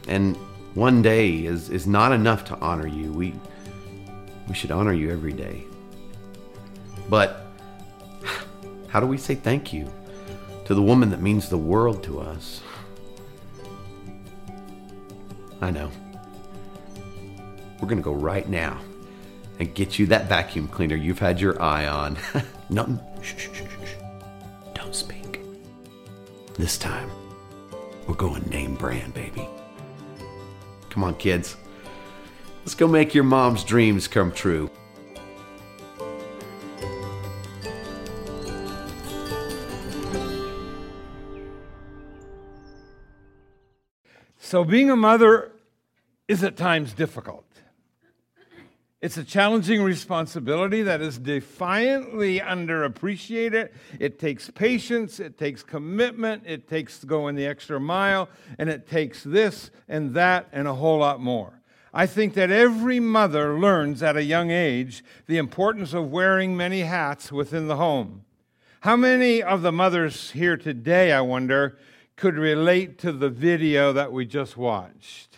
And 0.08 0.36
one 0.76 1.02
day 1.02 1.46
is, 1.46 1.70
is 1.70 1.88
not 1.88 2.12
enough 2.12 2.46
to 2.46 2.58
honor 2.60 2.88
you. 2.88 3.12
We, 3.12 3.34
we 4.48 4.54
should 4.54 4.72
honor 4.72 4.94
you 4.94 5.12
every 5.12 5.34
day. 5.34 5.64
But 7.10 7.46
how 8.88 9.00
do 9.00 9.08
we 9.08 9.18
say 9.18 9.36
thank 9.36 9.74
you 9.74 9.92
to 10.66 10.76
the 10.76 10.82
woman 10.82 11.10
that 11.10 11.22
means 11.22 11.50
the 11.50 11.58
world 11.58 12.04
to 12.04 12.20
us? 12.20 12.62
I 15.62 15.72
know. 15.72 15.90
We're 17.80 17.88
gonna 17.88 18.02
go 18.02 18.14
right 18.14 18.48
now 18.48 18.80
and 19.60 19.74
get 19.74 20.00
you 20.00 20.06
that 20.08 20.28
vacuum 20.28 20.68
cleaner 20.68 20.96
you've 20.96 21.20
had 21.20 21.40
your 21.40 21.62
eye 21.62 21.88
on. 21.88 22.18
Nothing. 22.70 23.00
Shh, 23.22 23.36
shh, 23.38 23.50
shh, 23.54 23.73
This 26.56 26.78
time, 26.78 27.10
we're 28.08 28.14
going 28.14 28.44
name 28.44 28.76
brand, 28.76 29.16
baby. 29.16 29.50
Come 30.92 31.04
on, 31.04 31.16
kids. 31.16 31.58
Let's 32.60 32.76
go 32.76 32.88
make 32.88 33.16
your 33.16 33.24
mom's 33.24 33.64
dreams 33.64 34.08
come 34.08 34.32
true. 34.32 34.70
So, 44.38 44.64
being 44.64 44.92
a 44.92 44.96
mother 44.96 45.52
is 46.28 46.44
at 46.44 46.56
times 46.56 46.94
difficult. 46.94 47.53
It's 49.04 49.18
a 49.18 49.24
challenging 49.26 49.84
responsibility 49.84 50.82
that 50.84 51.02
is 51.02 51.18
defiantly 51.18 52.40
underappreciated. 52.40 53.72
It 54.00 54.18
takes 54.18 54.50
patience, 54.50 55.20
it 55.20 55.38
takes 55.38 55.62
commitment, 55.62 56.44
it 56.46 56.70
takes 56.70 57.04
going 57.04 57.36
the 57.36 57.46
extra 57.46 57.82
mile, 57.82 58.30
and 58.58 58.70
it 58.70 58.88
takes 58.88 59.22
this 59.22 59.72
and 59.90 60.14
that 60.14 60.48
and 60.54 60.70
a 60.70 60.76
whole 60.76 61.00
lot 61.00 61.20
more. 61.20 61.60
I 61.94 62.06
think 62.06 62.34
that 62.36 62.50
every 62.50 63.02
mother 63.02 63.60
learns 63.60 64.02
at 64.02 64.16
a 64.16 64.24
young 64.24 64.52
age 64.52 65.04
the 65.28 65.38
importance 65.38 65.94
of 65.94 66.10
wearing 66.10 66.56
many 66.56 66.80
hats 66.80 67.30
within 67.30 67.68
the 67.68 67.76
home. 67.76 68.24
How 68.80 68.96
many 68.96 69.44
of 69.44 69.64
the 69.64 69.74
mothers 69.74 70.32
here 70.32 70.56
today, 70.56 71.12
I 71.12 71.20
wonder, 71.20 71.78
could 72.16 72.36
relate 72.36 73.00
to 73.00 73.12
the 73.12 73.30
video 73.30 73.92
that 73.92 74.14
we 74.14 74.26
just 74.26 74.56
watched? 74.56 75.33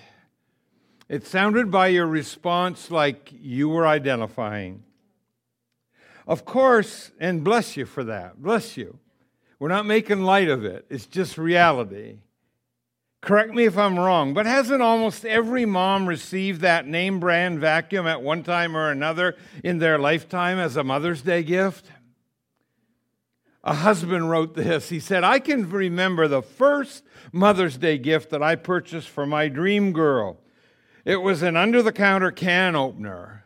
It 1.07 1.25
sounded 1.25 1.69
by 1.69 1.87
your 1.87 2.07
response 2.07 2.89
like 2.89 3.31
you 3.31 3.69
were 3.69 3.85
identifying. 3.85 4.83
Of 6.27 6.45
course, 6.45 7.11
and 7.19 7.43
bless 7.43 7.77
you 7.77 7.85
for 7.85 8.03
that. 8.05 8.41
Bless 8.41 8.75
you. 8.75 8.97
We're 9.59 9.69
not 9.69 9.85
making 9.85 10.23
light 10.23 10.49
of 10.49 10.65
it, 10.65 10.85
it's 10.89 11.05
just 11.05 11.37
reality. 11.37 12.17
Correct 13.21 13.55
me 13.55 13.65
if 13.65 13.75
I'm 13.75 13.97
wrong, 13.97 14.35
but 14.35 14.45
hasn't 14.45 14.83
almost 14.83 15.25
every 15.25 15.65
mom 15.65 16.07
received 16.07 16.61
that 16.61 16.85
name 16.85 17.19
brand 17.19 17.59
vacuum 17.59 18.05
at 18.05 18.21
one 18.21 18.43
time 18.43 18.77
or 18.77 18.91
another 18.91 19.35
in 19.63 19.79
their 19.79 19.97
lifetime 19.97 20.59
as 20.59 20.77
a 20.77 20.83
Mother's 20.83 21.23
Day 21.23 21.41
gift? 21.41 21.89
A 23.63 23.73
husband 23.73 24.29
wrote 24.29 24.53
this. 24.53 24.89
He 24.89 24.99
said, 24.99 25.23
I 25.23 25.39
can 25.39 25.67
remember 25.67 26.27
the 26.27 26.43
first 26.43 27.03
Mother's 27.31 27.77
Day 27.77 27.97
gift 27.97 28.29
that 28.29 28.43
I 28.43 28.55
purchased 28.55 29.09
for 29.09 29.25
my 29.25 29.47
dream 29.47 29.91
girl. 29.91 30.37
It 31.05 31.17
was 31.17 31.43
an 31.43 31.55
under 31.55 31.83
the 31.83 31.91
counter 31.91 32.31
can 32.31 32.75
opener. 32.75 33.43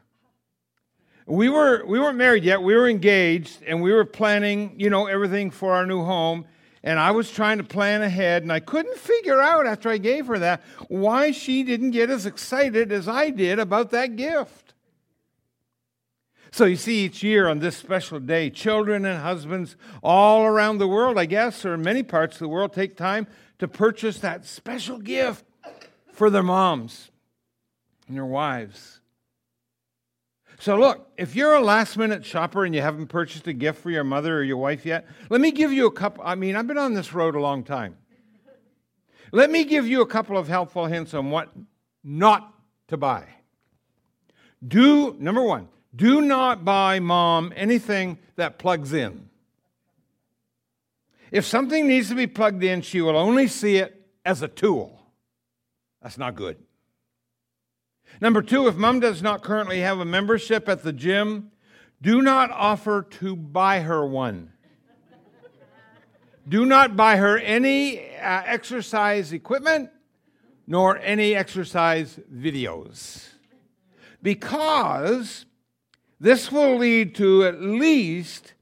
We, 1.27 1.49
were, 1.49 1.85
we 1.85 1.99
weren't 1.99 2.17
married 2.17 2.45
yet, 2.45 2.63
we 2.63 2.73
were 2.73 2.87
engaged, 2.89 3.61
and 3.67 3.81
we 3.81 3.91
were 3.91 4.05
planning, 4.05 4.73
you 4.77 4.89
know, 4.89 5.05
everything 5.05 5.51
for 5.51 5.73
our 5.73 5.85
new 5.85 6.03
home. 6.03 6.45
And 6.81 6.97
I 6.97 7.11
was 7.11 7.29
trying 7.29 7.57
to 7.57 7.63
plan 7.65 8.01
ahead, 8.01 8.43
and 8.43 8.51
I 8.51 8.61
couldn't 8.61 8.97
figure 8.97 9.41
out 9.41 9.67
after 9.67 9.89
I 9.89 9.97
gave 9.97 10.27
her 10.27 10.39
that 10.39 10.63
why 10.87 11.31
she 11.31 11.61
didn't 11.63 11.91
get 11.91 12.09
as 12.09 12.25
excited 12.25 12.93
as 12.93 13.09
I 13.09 13.29
did 13.29 13.59
about 13.59 13.91
that 13.91 14.15
gift. 14.15 14.73
So 16.51 16.63
you 16.63 16.77
see, 16.77 17.05
each 17.05 17.21
year 17.21 17.49
on 17.49 17.59
this 17.59 17.75
special 17.75 18.19
day, 18.21 18.49
children 18.49 19.05
and 19.05 19.21
husbands 19.21 19.75
all 20.01 20.45
around 20.45 20.77
the 20.77 20.87
world, 20.87 21.19
I 21.19 21.25
guess, 21.25 21.65
or 21.65 21.73
in 21.73 21.81
many 21.81 22.01
parts 22.01 22.37
of 22.37 22.39
the 22.39 22.47
world, 22.47 22.71
take 22.71 22.95
time 22.95 23.27
to 23.59 23.67
purchase 23.67 24.19
that 24.19 24.45
special 24.45 24.97
gift 24.97 25.43
for 26.13 26.29
their 26.29 26.41
moms 26.41 27.11
and 28.09 28.17
their 28.17 28.25
wives. 28.25 28.99
So, 30.59 30.77
look, 30.77 31.09
if 31.15 31.35
you're 31.35 31.53
a 31.53 31.61
last 31.61 31.95
minute 31.95 32.25
shopper 32.25 32.65
and 32.65 32.75
you 32.75 32.81
haven't 32.81 33.07
purchased 33.07 33.47
a 33.47 33.53
gift 33.53 33.81
for 33.81 33.91
your 33.91 34.03
mother 34.03 34.39
or 34.39 34.43
your 34.43 34.57
wife 34.57 34.85
yet, 34.85 35.07
let 35.29 35.39
me 35.39 35.51
give 35.51 35.71
you 35.71 35.85
a 35.85 35.91
couple. 35.91 36.21
I 36.25 36.35
mean, 36.35 36.57
I've 36.57 36.67
been 36.67 36.77
on 36.77 36.93
this 36.93 37.13
road 37.13 37.35
a 37.35 37.39
long 37.39 37.63
time. 37.63 37.95
Let 39.31 39.51
me 39.51 39.63
give 39.63 39.87
you 39.87 40.01
a 40.01 40.05
couple 40.05 40.37
of 40.37 40.49
helpful 40.49 40.87
hints 40.87 41.13
on 41.13 41.29
what 41.29 41.49
not 42.03 42.53
to 42.89 42.97
buy. 42.97 43.25
Do, 44.67 45.15
number 45.17 45.43
one, 45.43 45.69
do 45.95 46.19
not 46.19 46.65
buy 46.65 46.99
mom 46.99 47.53
anything 47.55 48.17
that 48.35 48.59
plugs 48.59 48.91
in. 48.91 49.29
If 51.31 51.45
something 51.45 51.87
needs 51.87 52.09
to 52.09 52.15
be 52.15 52.27
plugged 52.27 52.63
in, 52.63 52.81
she 52.81 52.99
will 53.01 53.15
only 53.15 53.47
see 53.47 53.77
it 53.77 54.07
as 54.25 54.41
a 54.41 54.47
tool. 54.47 54.99
That's 56.01 56.17
not 56.17 56.35
good. 56.35 56.57
Number 58.21 58.41
two, 58.41 58.67
if 58.67 58.75
mom 58.75 58.99
does 58.99 59.21
not 59.21 59.43
currently 59.43 59.79
have 59.79 59.99
a 59.99 60.05
membership 60.05 60.67
at 60.67 60.83
the 60.83 60.93
gym, 60.93 61.51
do 62.01 62.21
not 62.21 62.51
offer 62.51 63.05
to 63.19 63.35
buy 63.35 63.81
her 63.81 64.05
one. 64.05 64.51
do 66.47 66.65
not 66.65 66.95
buy 66.95 67.17
her 67.17 67.37
any 67.37 67.99
uh, 68.17 68.43
exercise 68.45 69.33
equipment 69.33 69.89
nor 70.67 70.97
any 70.99 71.35
exercise 71.35 72.19
videos. 72.33 73.29
Because 74.21 75.45
this 76.19 76.51
will 76.51 76.77
lead 76.77 77.15
to 77.15 77.45
at 77.45 77.61
least 77.61 78.53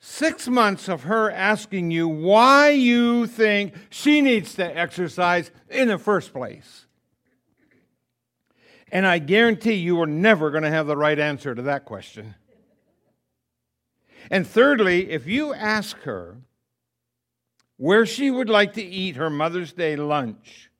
six 0.00 0.48
months 0.48 0.88
of 0.88 1.04
her 1.04 1.30
asking 1.30 1.90
you 1.90 2.08
why 2.08 2.70
you 2.70 3.26
think 3.26 3.74
she 3.90 4.20
needs 4.20 4.54
to 4.54 4.76
exercise 4.76 5.50
in 5.68 5.88
the 5.88 5.98
first 5.98 6.32
place. 6.32 6.86
And 8.90 9.06
I 9.06 9.18
guarantee 9.18 9.74
you 9.74 10.00
are 10.00 10.06
never 10.06 10.50
going 10.50 10.62
to 10.62 10.70
have 10.70 10.86
the 10.86 10.96
right 10.96 11.18
answer 11.18 11.54
to 11.54 11.62
that 11.62 11.84
question. 11.84 12.34
And 14.30 14.46
thirdly, 14.46 15.10
if 15.10 15.26
you 15.26 15.54
ask 15.54 15.96
her 16.02 16.38
where 17.76 18.06
she 18.06 18.30
would 18.30 18.48
like 18.48 18.74
to 18.74 18.82
eat 18.82 19.16
her 19.16 19.30
Mother's 19.30 19.72
Day 19.72 19.96
lunch, 19.96 20.70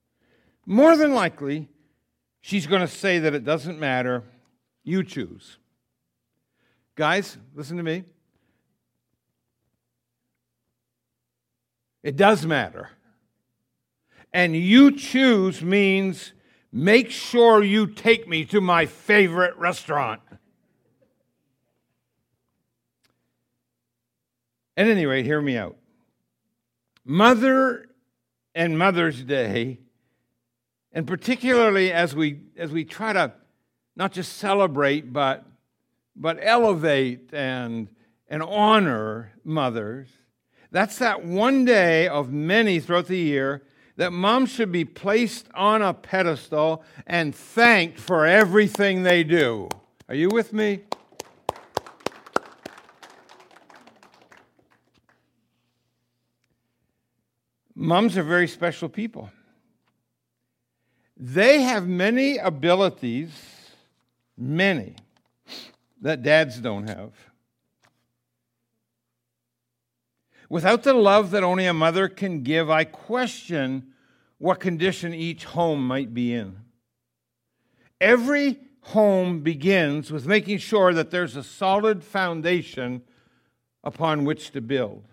more 0.66 0.96
than 0.96 1.14
likely 1.14 1.68
she's 2.40 2.66
going 2.66 2.82
to 2.82 2.88
say 2.88 3.18
that 3.18 3.34
it 3.34 3.44
doesn't 3.44 3.78
matter. 3.78 4.24
You 4.84 5.02
choose. 5.02 5.58
Guys, 6.94 7.38
listen 7.54 7.76
to 7.76 7.82
me. 7.82 8.04
It 12.02 12.16
does 12.16 12.44
matter. 12.44 12.90
And 14.32 14.54
you 14.54 14.92
choose 14.92 15.62
means 15.62 16.32
make 16.72 17.10
sure 17.10 17.62
you 17.62 17.86
take 17.86 18.28
me 18.28 18.44
to 18.46 18.60
my 18.60 18.86
favorite 18.86 19.56
restaurant. 19.56 20.20
At 24.76 24.86
any 24.86 25.06
rate, 25.06 25.24
hear 25.24 25.40
me 25.40 25.56
out. 25.56 25.76
Mother 27.04 27.88
and 28.54 28.78
Mother's 28.78 29.24
Day, 29.24 29.80
and 30.92 31.06
particularly 31.06 31.90
as 31.90 32.14
we, 32.14 32.40
as 32.56 32.70
we 32.70 32.84
try 32.84 33.12
to 33.12 33.32
not 33.96 34.12
just 34.12 34.34
celebrate, 34.34 35.12
but, 35.12 35.44
but 36.14 36.38
elevate 36.40 37.30
and, 37.32 37.88
and 38.28 38.42
honor 38.42 39.32
mothers, 39.42 40.08
that's 40.70 40.98
that 40.98 41.24
one 41.24 41.64
day 41.64 42.06
of 42.06 42.30
many 42.30 42.78
throughout 42.78 43.06
the 43.06 43.18
year 43.18 43.62
that 43.98 44.12
moms 44.12 44.50
should 44.50 44.70
be 44.70 44.84
placed 44.84 45.48
on 45.54 45.82
a 45.82 45.92
pedestal 45.92 46.84
and 47.04 47.34
thanked 47.34 47.98
for 47.98 48.24
everything 48.24 49.02
they 49.02 49.24
do. 49.24 49.68
Are 50.08 50.14
you 50.14 50.28
with 50.28 50.52
me? 50.52 50.82
Moms 57.74 58.16
are 58.16 58.22
very 58.22 58.46
special 58.46 58.88
people. 58.88 59.30
They 61.16 61.62
have 61.62 61.88
many 61.88 62.38
abilities, 62.38 63.32
many, 64.36 64.94
that 66.00 66.22
dads 66.22 66.58
don't 66.60 66.88
have. 66.88 67.10
Without 70.48 70.82
the 70.82 70.94
love 70.94 71.30
that 71.30 71.42
only 71.42 71.66
a 71.66 71.74
mother 71.74 72.08
can 72.08 72.42
give, 72.42 72.70
I 72.70 72.84
question 72.84 73.92
what 74.38 74.60
condition 74.60 75.12
each 75.12 75.44
home 75.44 75.86
might 75.86 76.14
be 76.14 76.32
in. 76.32 76.56
Every 78.00 78.58
home 78.80 79.40
begins 79.40 80.10
with 80.10 80.26
making 80.26 80.58
sure 80.58 80.94
that 80.94 81.10
there's 81.10 81.36
a 81.36 81.42
solid 81.42 82.02
foundation 82.02 83.02
upon 83.84 84.24
which 84.24 84.52
to 84.52 84.60
build. 84.60 85.04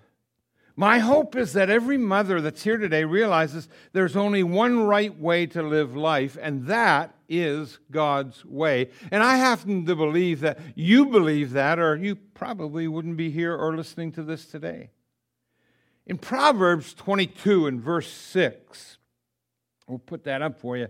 My 0.78 1.00
hope 1.00 1.36
is 1.36 1.54
that 1.54 1.70
every 1.70 1.98
mother 1.98 2.42
that's 2.42 2.64
here 2.64 2.78
today 2.78 3.06
realizes 3.06 3.70
there's 3.94 4.18
only 4.18 4.44
one 4.44 4.86
right 4.86 5.18
way 5.18 5.46
to 5.48 5.64
live 5.64 5.96
life, 5.96 6.38
and 6.42 6.68
that 6.68 7.16
is 7.30 7.80
God's 7.92 8.44
way. 8.46 8.90
And 9.10 9.24
I 9.24 9.38
happen 9.38 9.86
to 9.86 9.96
believe 9.96 10.42
that 10.42 10.60
you 10.76 11.06
believe 11.06 11.52
that, 11.52 11.80
or 11.80 11.96
you 11.96 12.16
probably 12.16 12.90
wouldn't 12.90 13.16
be 13.16 13.32
here 13.32 13.56
or 13.56 13.76
listening 13.76 14.12
to 14.14 14.24
this 14.24 14.46
today. 14.46 14.92
In 16.08 16.18
Proverbs 16.18 16.94
22 16.94 17.68
and 17.68 17.82
verse 17.82 18.12
6, 18.12 18.98
we'll 19.88 19.98
put 19.98 20.24
that 20.26 20.42
up 20.42 20.60
for 20.60 20.78
you. 20.78 20.88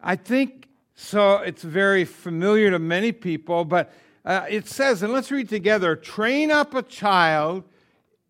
I 0.00 0.16
think 0.16 0.68
so, 0.94 1.36
it's 1.36 1.62
very 1.62 2.04
familiar 2.04 2.70
to 2.70 2.78
many 2.78 3.12
people, 3.12 3.64
but 3.64 3.92
uh, 4.24 4.44
it 4.48 4.68
says, 4.68 5.02
and 5.02 5.12
let's 5.12 5.30
read 5.30 5.48
together 5.48 5.96
train 5.96 6.50
up 6.50 6.74
a 6.74 6.82
child. 6.82 7.64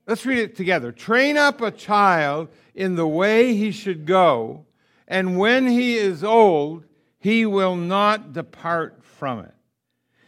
Let's 0.06 0.24
read 0.24 0.38
it 0.38 0.56
together. 0.56 0.92
Train 0.92 1.37
up 1.37 1.61
a 1.61 1.70
child 1.70 2.48
in 2.74 2.94
the 2.94 3.06
way 3.06 3.54
he 3.54 3.72
should 3.72 4.06
go, 4.06 4.66
and 5.08 5.38
when 5.38 5.66
he 5.66 5.96
is 5.96 6.22
old, 6.22 6.85
he 7.18 7.46
will 7.46 7.76
not 7.76 8.32
depart 8.32 9.04
from 9.04 9.40
it. 9.40 9.54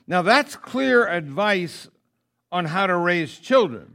Now, 0.06 0.22
that's 0.22 0.54
clear 0.54 1.06
advice 1.06 1.88
on 2.52 2.66
how 2.66 2.86
to 2.86 2.96
raise 2.96 3.38
children 3.38 3.94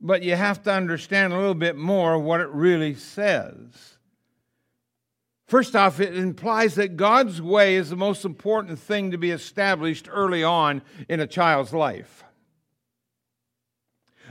but 0.00 0.22
you 0.22 0.36
have 0.36 0.62
to 0.64 0.72
understand 0.72 1.32
a 1.32 1.36
little 1.36 1.54
bit 1.54 1.76
more 1.76 2.18
what 2.18 2.40
it 2.40 2.48
really 2.48 2.94
says. 2.94 3.94
First 5.46 5.76
off, 5.76 6.00
it 6.00 6.16
implies 6.16 6.74
that 6.76 6.96
God's 6.96 7.40
way 7.40 7.76
is 7.76 7.90
the 7.90 7.96
most 7.96 8.24
important 8.24 8.78
thing 8.78 9.10
to 9.10 9.18
be 9.18 9.30
established 9.30 10.08
early 10.10 10.42
on 10.42 10.82
in 11.08 11.20
a 11.20 11.26
child's 11.26 11.72
life. 11.72 12.24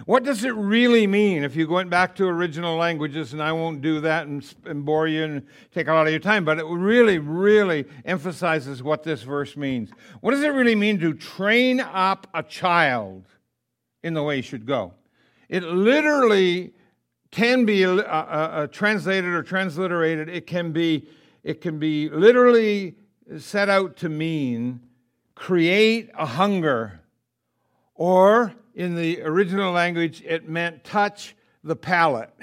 What 0.05 0.23
does 0.23 0.43
it 0.43 0.55
really 0.55 1.05
mean 1.05 1.43
if 1.43 1.55
you 1.55 1.69
went 1.69 1.89
back 1.89 2.15
to 2.15 2.25
original 2.25 2.77
languages? 2.77 3.31
And 3.31 3.41
I 3.41 3.51
won't 3.51 3.81
do 3.81 4.01
that 4.01 4.25
and, 4.25 4.53
and, 4.65 4.83
bore 4.83 5.07
you 5.07 5.23
and 5.23 5.45
take 5.71 5.87
a 5.87 5.93
lot 5.93 6.07
of 6.07 6.11
your 6.11 6.19
time, 6.19 6.43
but 6.43 6.57
it 6.57 6.65
really, 6.65 7.19
really 7.19 7.85
emphasizes 8.03 8.81
what 8.81 9.03
this 9.03 9.21
verse 9.21 9.55
means. 9.55 9.91
What 10.21 10.31
does 10.31 10.41
it 10.41 10.49
really 10.49 10.75
mean 10.75 10.99
to 10.99 11.13
train 11.13 11.79
up 11.79 12.27
a 12.33 12.41
child 12.41 13.27
in 14.03 14.15
the 14.15 14.23
way 14.23 14.37
he 14.37 14.41
should 14.41 14.65
go? 14.65 14.93
It 15.49 15.63
literally 15.63 16.73
can 17.31 17.65
be 17.65 17.85
uh, 17.85 17.95
uh, 17.95 17.99
uh, 17.99 18.67
translated 18.67 19.33
or 19.33 19.43
transliterated. 19.43 20.29
It 20.29 20.47
can 20.47 20.71
be, 20.71 21.07
it 21.43 21.61
can 21.61 21.79
be 21.79 22.09
literally 22.09 22.95
set 23.37 23.69
out 23.69 23.97
to 23.97 24.09
mean 24.09 24.81
create 25.35 26.11
a 26.15 26.25
hunger, 26.25 27.01
or 27.95 28.53
in 28.75 28.95
the 28.95 29.21
original 29.21 29.71
language, 29.71 30.21
it 30.25 30.47
meant 30.47 30.83
touch 30.83 31.35
the 31.63 31.75
palate. 31.75 32.33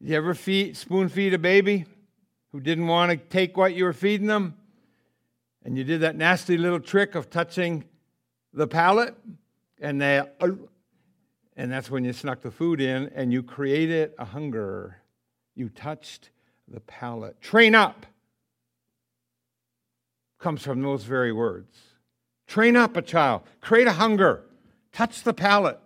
You 0.00 0.16
ever 0.16 0.34
feed, 0.34 0.76
spoon 0.76 1.08
feed 1.08 1.34
a 1.34 1.38
baby 1.38 1.86
who 2.52 2.60
didn't 2.60 2.86
want 2.86 3.10
to 3.10 3.16
take 3.16 3.56
what 3.56 3.74
you 3.74 3.84
were 3.84 3.92
feeding 3.92 4.26
them? 4.26 4.56
And 5.64 5.76
you 5.76 5.84
did 5.84 6.00
that 6.02 6.16
nasty 6.16 6.56
little 6.56 6.80
trick 6.80 7.14
of 7.14 7.28
touching 7.28 7.84
the 8.52 8.66
palate, 8.66 9.14
and 9.80 10.00
they 10.00 10.22
and 11.56 11.72
that's 11.72 11.90
when 11.90 12.04
you 12.04 12.12
snuck 12.12 12.42
the 12.42 12.50
food 12.50 12.80
in 12.80 13.10
and 13.14 13.32
you 13.32 13.42
created 13.42 14.12
a 14.18 14.24
hunger. 14.24 14.98
You 15.54 15.70
touched 15.70 16.30
the 16.68 16.80
palate. 16.80 17.40
Train 17.40 17.74
up 17.74 18.06
comes 20.38 20.62
from 20.62 20.82
those 20.82 21.04
very 21.04 21.32
words. 21.32 21.76
Train 22.46 22.76
up 22.76 22.96
a 22.96 23.02
child, 23.02 23.42
create 23.60 23.88
a 23.88 23.92
hunger, 23.92 24.42
touch 24.92 25.22
the 25.22 25.34
palate. 25.34 25.80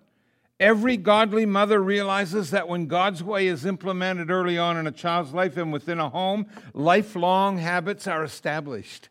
Every 0.59 0.99
godly 0.99 1.47
mother 1.47 1.81
realizes 1.83 2.51
that 2.51 2.69
when 2.69 2.87
God's 2.87 3.23
way 3.23 3.47
is 3.47 3.65
implemented 3.65 4.31
early 4.31 4.59
on 4.59 4.77
in 4.77 4.87
a 4.87 4.93
child's 4.93 5.33
life 5.33 5.57
and 5.57 5.73
within 5.73 5.99
a 5.99 6.11
home, 6.11 6.47
lifelong 6.75 7.57
habits 7.57 8.07
are 8.07 8.23
established. 8.23 9.09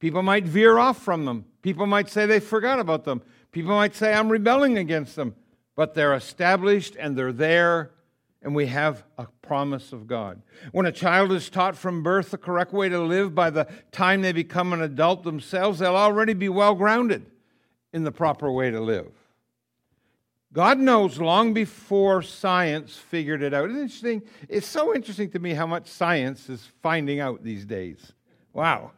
People 0.00 0.22
might 0.22 0.44
veer 0.44 0.76
off 0.76 1.02
from 1.02 1.24
them. 1.24 1.46
People 1.62 1.86
might 1.86 2.10
say 2.10 2.26
they 2.26 2.40
forgot 2.40 2.78
about 2.78 3.04
them. 3.04 3.22
People 3.54 3.76
might 3.76 3.94
say, 3.94 4.12
I'm 4.12 4.30
rebelling 4.30 4.78
against 4.78 5.14
them, 5.14 5.36
but 5.76 5.94
they're 5.94 6.14
established 6.14 6.96
and 6.98 7.16
they're 7.16 7.32
there, 7.32 7.92
and 8.42 8.52
we 8.52 8.66
have 8.66 9.04
a 9.16 9.28
promise 9.42 9.92
of 9.92 10.08
God. 10.08 10.42
When 10.72 10.86
a 10.86 10.92
child 10.92 11.30
is 11.30 11.48
taught 11.48 11.76
from 11.76 12.02
birth 12.02 12.32
the 12.32 12.36
correct 12.36 12.72
way 12.72 12.88
to 12.88 12.98
live, 12.98 13.32
by 13.32 13.50
the 13.50 13.68
time 13.92 14.22
they 14.22 14.32
become 14.32 14.72
an 14.72 14.82
adult 14.82 15.22
themselves, 15.22 15.78
they'll 15.78 15.94
already 15.94 16.34
be 16.34 16.48
well 16.48 16.74
grounded 16.74 17.26
in 17.92 18.02
the 18.02 18.10
proper 18.10 18.50
way 18.50 18.72
to 18.72 18.80
live. 18.80 19.12
God 20.52 20.80
knows 20.80 21.20
long 21.20 21.54
before 21.54 22.22
science 22.22 22.96
figured 22.96 23.40
it 23.40 23.54
out. 23.54 23.70
It's 23.70 23.78
interesting. 23.78 24.22
It's 24.48 24.66
so 24.66 24.92
interesting 24.92 25.30
to 25.30 25.38
me 25.38 25.54
how 25.54 25.68
much 25.68 25.86
science 25.86 26.48
is 26.48 26.72
finding 26.82 27.20
out 27.20 27.44
these 27.44 27.64
days. 27.64 28.14
Wow. 28.52 28.90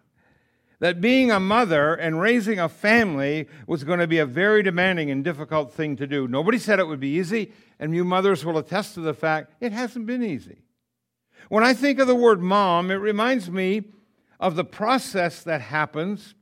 That 0.79 1.01
being 1.01 1.31
a 1.31 1.41
mother 1.41 1.95
and 1.95 2.21
raising 2.21 2.59
a 2.59 2.69
family 2.69 3.49
was 3.67 3.83
going 3.83 3.99
to 3.99 4.07
be 4.07 4.19
a 4.19 4.27
very 4.27 4.63
demanding 4.63 5.11
and 5.11 5.25
difficult 5.25 5.73
thing 5.73 5.97
to 5.97 6.07
do. 6.07 6.29
Nobody 6.29 6.59
said 6.59 6.79
it 6.79 6.87
would 6.87 7.01
be 7.01 7.17
easy, 7.17 7.53
and 7.79 7.95
you 7.95 8.05
mothers 8.05 8.45
will 8.45 8.59
attest 8.59 8.95
to 8.95 9.01
the 9.01 9.15
fact 9.15 9.55
it 9.61 9.73
hasn't 9.73 10.07
been 10.07 10.23
easy. 10.23 10.59
When 11.49 11.65
I 11.65 11.73
think 11.73 11.99
of 11.99 12.07
the 12.07 12.15
word 12.15 12.43
mom, 12.43 12.91
it 12.91 12.97
reminds 12.97 13.51
me 13.51 13.85
of 14.39 14.57
the 14.57 14.65
process 14.65 15.43
that 15.45 15.61
happens. 15.61 16.35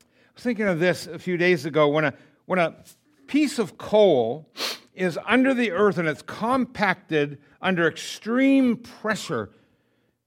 I 0.00 0.04
was 0.34 0.42
thinking 0.42 0.66
of 0.66 0.80
this 0.80 1.06
a 1.06 1.18
few 1.18 1.36
days 1.36 1.66
ago 1.66 1.88
when 1.88 2.04
a, 2.04 2.14
when 2.46 2.58
a 2.58 2.76
piece 3.26 3.58
of 3.58 3.76
coal 3.76 4.48
is 4.94 5.18
under 5.26 5.52
the 5.52 5.72
earth 5.72 5.98
and 5.98 6.08
it's 6.08 6.22
compacted 6.22 7.38
under 7.60 7.88
extreme 7.88 8.76
pressure, 8.76 9.50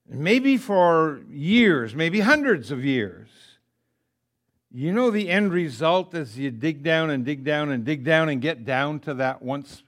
maybe 0.10 0.58
for 0.58 1.22
years, 1.30 1.96
maybe 1.96 2.20
hundreds 2.20 2.72
of 2.72 2.84
years. 2.84 3.30
You 4.72 4.92
know, 4.92 5.12
the 5.12 5.30
end 5.30 5.54
result 5.54 6.14
as 6.14 6.38
you 6.38 6.52
dig 6.52 6.84
down 6.84 7.10
and 7.10 7.26
dig 7.26 7.44
down 7.44 7.72
and 7.72 7.84
dig 7.84 8.04
down 8.04 8.30
and 8.30 8.42
get 8.42 8.66
down 8.66 9.00
to 9.02 9.14
that 9.16 9.42
once 9.42 9.84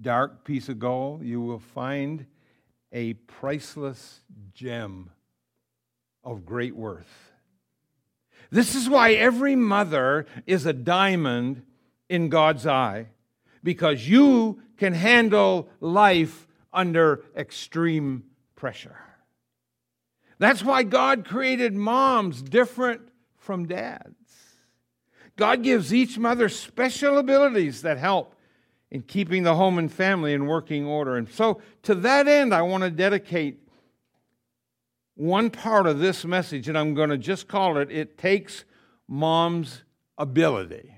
dark 0.00 0.44
piece 0.44 0.68
of 0.68 0.78
gold, 0.78 1.22
you 1.22 1.40
will 1.40 1.58
find 1.58 2.26
a 2.92 3.14
priceless 3.14 4.20
gem 4.54 5.10
of 6.24 6.46
great 6.46 6.74
worth. 6.74 7.32
This 8.50 8.74
is 8.74 8.88
why 8.88 9.12
every 9.12 9.54
mother 9.54 10.26
is 10.46 10.66
a 10.66 10.72
diamond 10.72 11.62
in 12.08 12.28
God's 12.28 12.66
eye 12.66 13.06
because 13.62 14.08
you 14.08 14.62
can 14.76 14.92
handle 14.92 15.68
life 15.80 16.48
under 16.72 17.22
extreme 17.36 18.24
pressure. 18.56 18.96
That's 20.40 20.64
why 20.64 20.84
God 20.84 21.26
created 21.26 21.74
moms 21.74 22.40
different 22.40 23.02
from 23.36 23.68
dads. 23.68 24.16
God 25.36 25.62
gives 25.62 25.92
each 25.92 26.18
mother 26.18 26.48
special 26.48 27.18
abilities 27.18 27.82
that 27.82 27.98
help 27.98 28.34
in 28.90 29.02
keeping 29.02 29.42
the 29.42 29.54
home 29.54 29.76
and 29.76 29.92
family 29.92 30.32
in 30.32 30.46
working 30.46 30.86
order. 30.86 31.16
And 31.18 31.28
so, 31.28 31.60
to 31.82 31.94
that 31.96 32.26
end, 32.26 32.54
I 32.54 32.62
want 32.62 32.84
to 32.84 32.90
dedicate 32.90 33.68
one 35.14 35.50
part 35.50 35.86
of 35.86 35.98
this 35.98 36.24
message, 36.24 36.68
and 36.68 36.78
I'm 36.78 36.94
going 36.94 37.10
to 37.10 37.18
just 37.18 37.46
call 37.46 37.76
it 37.76 37.90
It 37.90 38.16
Takes 38.16 38.64
Mom's 39.06 39.82
Ability. 40.16 40.96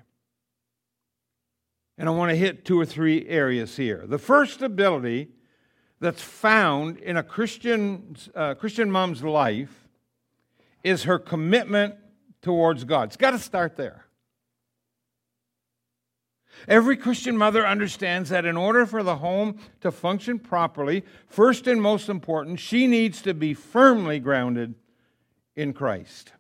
And 1.99 2.09
I 2.09 2.13
want 2.13 2.31
to 2.31 2.37
hit 2.37 2.65
two 2.65 2.79
or 2.79 2.87
three 2.87 3.27
areas 3.27 3.77
here. 3.77 4.05
The 4.07 4.19
first 4.19 4.63
ability 4.63 5.31
that's 6.03 6.21
found 6.21 6.99
in 6.99 7.17
a 7.17 7.23
Christian, 7.23 8.17
uh, 8.35 8.55
Christian 8.55 8.91
mom's 8.91 9.23
life 9.23 9.89
is 10.83 11.05
her 11.05 11.19
commitment 11.19 11.95
towards 12.43 12.83
God. 12.83 13.05
It's 13.05 13.17
got 13.17 13.31
to 13.31 13.39
start 13.39 13.77
there. 13.77 14.05
Every 16.67 16.97
Christian 16.97 17.37
mother 17.37 17.65
understands 17.65 18.31
that 18.31 18.45
in 18.45 18.57
order 18.57 18.85
for 18.85 19.05
the 19.05 19.17
home 19.17 19.59
to 19.81 19.93
function 19.93 20.41
properly, 20.41 21.05
first 21.29 21.69
and 21.69 21.81
most 21.81 22.09
important, 22.09 22.59
she 22.59 22.89
needs 22.89 23.23
to 23.23 23.33
be 23.33 23.55
firmly 23.55 24.19
grounded 24.19 24.75
in 25.55 25.73
Christ. 25.73 26.33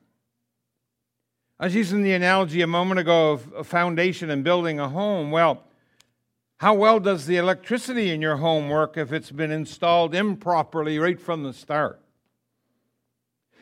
I 1.61 1.67
was 1.67 1.75
using 1.77 2.03
the 2.03 2.15
analogy 2.15 2.63
a 2.63 2.67
moment 2.67 2.99
ago 2.99 3.31
of 3.31 3.53
a 3.57 3.63
foundation 3.63 4.29
and 4.29 4.43
building 4.43 4.81
a 4.81 4.89
home. 4.89 5.31
Well, 5.31 5.63
how 6.63 6.75
well 6.75 7.01
does 7.01 7.27
the 7.27 7.39
electricity 7.39 8.11
in 8.11 8.23
your 8.23 8.37
home 8.37 8.69
work 8.69 8.97
if 8.97 9.13
it's 9.13 9.33
been 9.33 9.51
installed 9.51 10.15
improperly 10.15 10.97
right 10.97 11.19
from 11.19 11.43
the 11.43 11.53
start? 11.53 12.01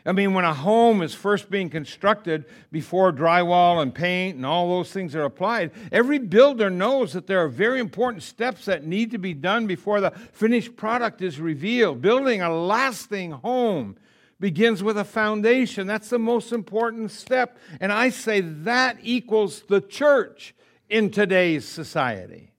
I 0.05 0.13
mean, 0.13 0.35
when 0.35 0.45
a 0.45 0.53
home 0.53 1.01
is 1.01 1.15
first 1.15 1.49
being 1.49 1.71
constructed 1.71 2.45
before 2.71 3.11
drywall 3.11 3.81
and 3.81 3.95
paint 3.95 4.37
and 4.37 4.45
all 4.45 4.69
those 4.69 4.93
things 4.93 5.17
are 5.17 5.25
applied, 5.25 5.71
every 5.91 6.19
builder 6.19 6.69
knows 6.69 7.15
that 7.15 7.27
there 7.27 7.43
are 7.43 7.49
very 7.49 7.81
important 7.81 8.23
steps 8.23 8.67
that 8.67 8.85
need 8.85 9.13
to 9.13 9.19
be 9.19 9.33
done 9.33 9.67
before 9.67 10.03
the 10.03 10.11
finished 10.11 10.77
product 10.77 11.23
is 11.23 11.41
revealed. 11.41 12.03
Building 12.03 12.43
a 12.43 12.55
lasting 12.55 13.31
home 13.31 13.97
begins 14.39 14.83
with 14.83 14.99
a 14.99 15.05
foundation. 15.05 15.87
That's 15.87 16.11
the 16.11 16.19
most 16.19 16.53
important 16.53 17.13
step. 17.13 17.57
And 17.81 17.93
I 17.93 18.11
say 18.11 18.43
that 18.43 18.99
equals 19.03 19.63
the 19.63 19.81
church 19.81 20.55
in 20.91 21.11
today's 21.11 21.67
society. 21.67 22.50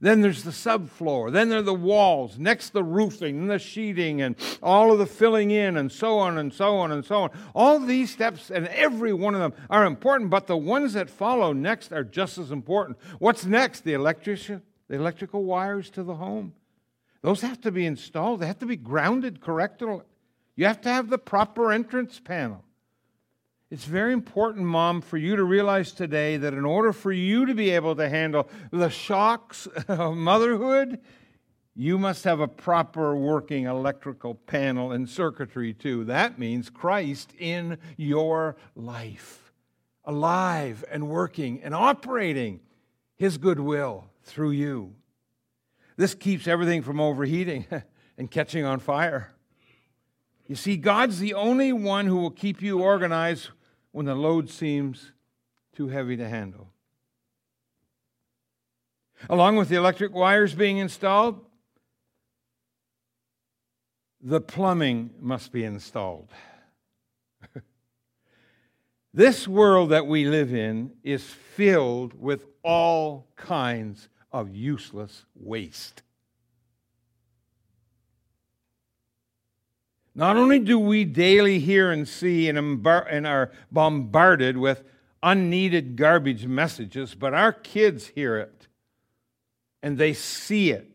Then 0.00 0.20
there's 0.20 0.44
the 0.44 0.52
subfloor. 0.52 1.32
Then 1.32 1.48
there 1.48 1.58
are 1.58 1.62
the 1.62 1.74
walls. 1.74 2.38
Next, 2.38 2.70
the 2.70 2.84
roofing 2.84 3.38
and 3.38 3.50
the 3.50 3.58
sheeting 3.58 4.22
and 4.22 4.36
all 4.62 4.92
of 4.92 4.98
the 4.98 5.06
filling 5.06 5.50
in 5.50 5.76
and 5.76 5.90
so 5.90 6.18
on 6.18 6.38
and 6.38 6.52
so 6.52 6.76
on 6.76 6.92
and 6.92 7.04
so 7.04 7.22
on. 7.22 7.30
All 7.54 7.80
these 7.80 8.12
steps 8.12 8.50
and 8.50 8.68
every 8.68 9.12
one 9.12 9.34
of 9.34 9.40
them 9.40 9.54
are 9.68 9.84
important, 9.84 10.30
but 10.30 10.46
the 10.46 10.56
ones 10.56 10.92
that 10.92 11.10
follow 11.10 11.52
next 11.52 11.92
are 11.92 12.04
just 12.04 12.38
as 12.38 12.52
important. 12.52 12.96
What's 13.18 13.44
next? 13.44 13.82
The 13.82 13.94
electrician, 13.94 14.62
the 14.88 14.96
electrical 14.96 15.42
wires 15.42 15.90
to 15.90 16.04
the 16.04 16.14
home. 16.14 16.52
Those 17.22 17.40
have 17.40 17.60
to 17.62 17.72
be 17.72 17.84
installed. 17.84 18.40
They 18.40 18.46
have 18.46 18.60
to 18.60 18.66
be 18.66 18.76
grounded 18.76 19.40
correctly. 19.40 20.00
You 20.54 20.66
have 20.66 20.80
to 20.82 20.88
have 20.88 21.08
the 21.08 21.18
proper 21.18 21.72
entrance 21.72 22.20
panel. 22.20 22.64
It's 23.70 23.84
very 23.84 24.14
important, 24.14 24.64
Mom, 24.64 25.02
for 25.02 25.18
you 25.18 25.36
to 25.36 25.44
realize 25.44 25.92
today 25.92 26.38
that 26.38 26.54
in 26.54 26.64
order 26.64 26.90
for 26.90 27.12
you 27.12 27.44
to 27.44 27.54
be 27.54 27.68
able 27.70 27.94
to 27.96 28.08
handle 28.08 28.48
the 28.70 28.88
shocks 28.88 29.66
of 29.88 30.16
motherhood, 30.16 31.00
you 31.74 31.98
must 31.98 32.24
have 32.24 32.40
a 32.40 32.48
proper 32.48 33.14
working 33.14 33.66
electrical 33.66 34.34
panel 34.34 34.92
and 34.92 35.06
circuitry 35.06 35.74
too. 35.74 36.04
That 36.04 36.38
means 36.38 36.70
Christ 36.70 37.34
in 37.38 37.76
your 37.98 38.56
life, 38.74 39.52
alive 40.02 40.82
and 40.90 41.10
working 41.10 41.62
and 41.62 41.74
operating 41.74 42.60
His 43.16 43.36
goodwill 43.36 44.06
through 44.22 44.52
you. 44.52 44.94
This 45.98 46.14
keeps 46.14 46.48
everything 46.48 46.80
from 46.80 47.00
overheating 47.00 47.66
and 48.16 48.30
catching 48.30 48.64
on 48.64 48.80
fire. 48.80 49.34
You 50.46 50.56
see, 50.56 50.78
God's 50.78 51.18
the 51.18 51.34
only 51.34 51.74
one 51.74 52.06
who 52.06 52.16
will 52.16 52.30
keep 52.30 52.62
you 52.62 52.80
organized 52.80 53.50
when 53.92 54.06
the 54.06 54.14
load 54.14 54.50
seems 54.50 55.12
too 55.74 55.88
heavy 55.88 56.16
to 56.16 56.28
handle. 56.28 56.72
Along 59.28 59.56
with 59.56 59.68
the 59.68 59.76
electric 59.76 60.14
wires 60.14 60.54
being 60.54 60.78
installed, 60.78 61.44
the 64.20 64.40
plumbing 64.40 65.10
must 65.20 65.52
be 65.52 65.64
installed. 65.64 66.30
this 69.14 69.46
world 69.46 69.90
that 69.90 70.06
we 70.06 70.24
live 70.24 70.52
in 70.52 70.92
is 71.02 71.24
filled 71.24 72.14
with 72.20 72.44
all 72.62 73.28
kinds 73.36 74.08
of 74.32 74.54
useless 74.54 75.24
waste. 75.34 76.02
Not 80.18 80.36
only 80.36 80.58
do 80.58 80.80
we 80.80 81.04
daily 81.04 81.60
hear 81.60 81.92
and 81.92 82.08
see 82.08 82.48
and, 82.48 82.58
are 83.24 83.52
bombarded 83.70 84.56
with 84.56 84.82
unneeded 85.22 85.94
garbage 85.94 86.44
messages, 86.44 87.14
but 87.14 87.34
our 87.34 87.52
kids 87.52 88.08
hear 88.08 88.36
it 88.36 88.66
and 89.80 89.96
they 89.96 90.12
see 90.14 90.72
it 90.72 90.90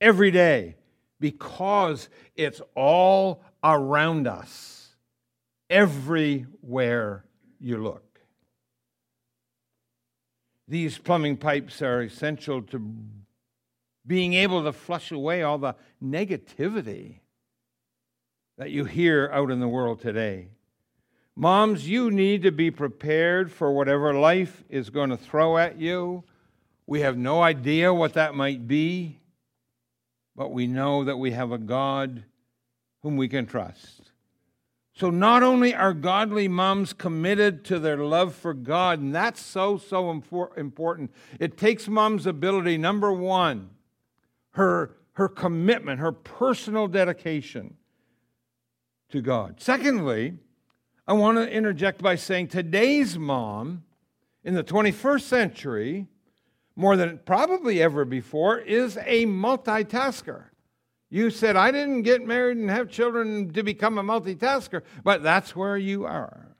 every 0.00 0.30
day 0.30 0.76
because 1.18 2.08
it's 2.36 2.62
all 2.76 3.42
around 3.64 4.28
us, 4.28 4.94
everywhere 5.68 7.24
you 7.58 7.82
look. 7.82 8.20
These 10.68 10.98
plumbing 10.98 11.38
pipes 11.38 11.82
are 11.82 12.02
essential 12.02 12.62
to 12.62 12.94
being 14.06 14.34
able 14.34 14.62
to 14.62 14.72
flush 14.72 15.10
away 15.10 15.42
all 15.42 15.58
the 15.58 15.74
negativity 16.00 17.21
that 18.58 18.70
you 18.70 18.84
hear 18.84 19.30
out 19.32 19.50
in 19.50 19.60
the 19.60 19.68
world 19.68 20.00
today. 20.00 20.48
Moms, 21.34 21.88
you 21.88 22.10
need 22.10 22.42
to 22.42 22.52
be 22.52 22.70
prepared 22.70 23.50
for 23.50 23.72
whatever 23.72 24.12
life 24.12 24.62
is 24.68 24.90
going 24.90 25.10
to 25.10 25.16
throw 25.16 25.56
at 25.56 25.80
you. 25.80 26.24
We 26.86 27.00
have 27.00 27.16
no 27.16 27.42
idea 27.42 27.94
what 27.94 28.14
that 28.14 28.34
might 28.34 28.68
be, 28.68 29.18
but 30.36 30.52
we 30.52 30.66
know 30.66 31.04
that 31.04 31.16
we 31.16 31.30
have 31.30 31.52
a 31.52 31.58
God 31.58 32.24
whom 33.02 33.16
we 33.16 33.28
can 33.28 33.46
trust. 33.46 34.10
So, 34.94 35.08
not 35.08 35.42
only 35.42 35.74
are 35.74 35.94
godly 35.94 36.48
moms 36.48 36.92
committed 36.92 37.64
to 37.64 37.78
their 37.78 37.96
love 37.96 38.34
for 38.34 38.52
God, 38.52 39.00
and 39.00 39.14
that's 39.14 39.40
so, 39.40 39.78
so 39.78 40.10
important, 40.10 41.10
it 41.40 41.56
takes 41.56 41.88
mom's 41.88 42.26
ability, 42.26 42.76
number 42.76 43.10
one, 43.10 43.70
her, 44.50 44.96
her 45.14 45.28
commitment, 45.28 45.98
her 45.98 46.12
personal 46.12 46.88
dedication 46.88 47.78
to 49.12 49.22
God. 49.22 49.60
Secondly, 49.60 50.34
I 51.06 51.14
want 51.14 51.38
to 51.38 51.50
interject 51.50 52.02
by 52.02 52.16
saying 52.16 52.48
today's 52.48 53.18
mom 53.18 53.84
in 54.44 54.54
the 54.54 54.64
21st 54.64 55.22
century 55.22 56.06
more 56.76 56.96
than 56.96 57.18
probably 57.24 57.82
ever 57.82 58.04
before, 58.04 58.58
is 58.58 58.96
a 59.04 59.26
multitasker. 59.26 60.44
You 61.10 61.30
said, 61.30 61.56
I 61.56 61.70
didn't 61.70 62.02
get 62.02 62.26
married 62.26 62.56
and 62.56 62.70
have 62.70 62.88
children 62.88 63.52
to 63.52 63.62
become 63.62 63.98
a 63.98 64.02
multitasker, 64.02 64.82
but 65.04 65.22
that's 65.22 65.54
where 65.54 65.76
you 65.76 66.06
are. 66.06 66.56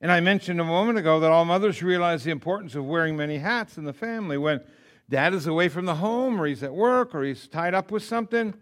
And 0.00 0.10
I 0.10 0.20
mentioned 0.20 0.60
a 0.60 0.64
moment 0.64 0.98
ago 0.98 1.20
that 1.20 1.30
all 1.30 1.44
mothers 1.44 1.82
realize 1.82 2.24
the 2.24 2.30
importance 2.30 2.74
of 2.74 2.84
wearing 2.84 3.16
many 3.16 3.38
hats 3.38 3.76
in 3.78 3.84
the 3.84 3.92
family. 3.92 4.38
When 4.38 4.60
dad 5.08 5.34
is 5.34 5.46
away 5.46 5.68
from 5.68 5.84
the 5.84 5.96
home, 5.96 6.40
or 6.40 6.46
he's 6.46 6.62
at 6.62 6.74
work, 6.74 7.14
or 7.14 7.22
he's 7.22 7.46
tied 7.46 7.74
up 7.74 7.90
with 7.90 8.02
something, 8.02 8.54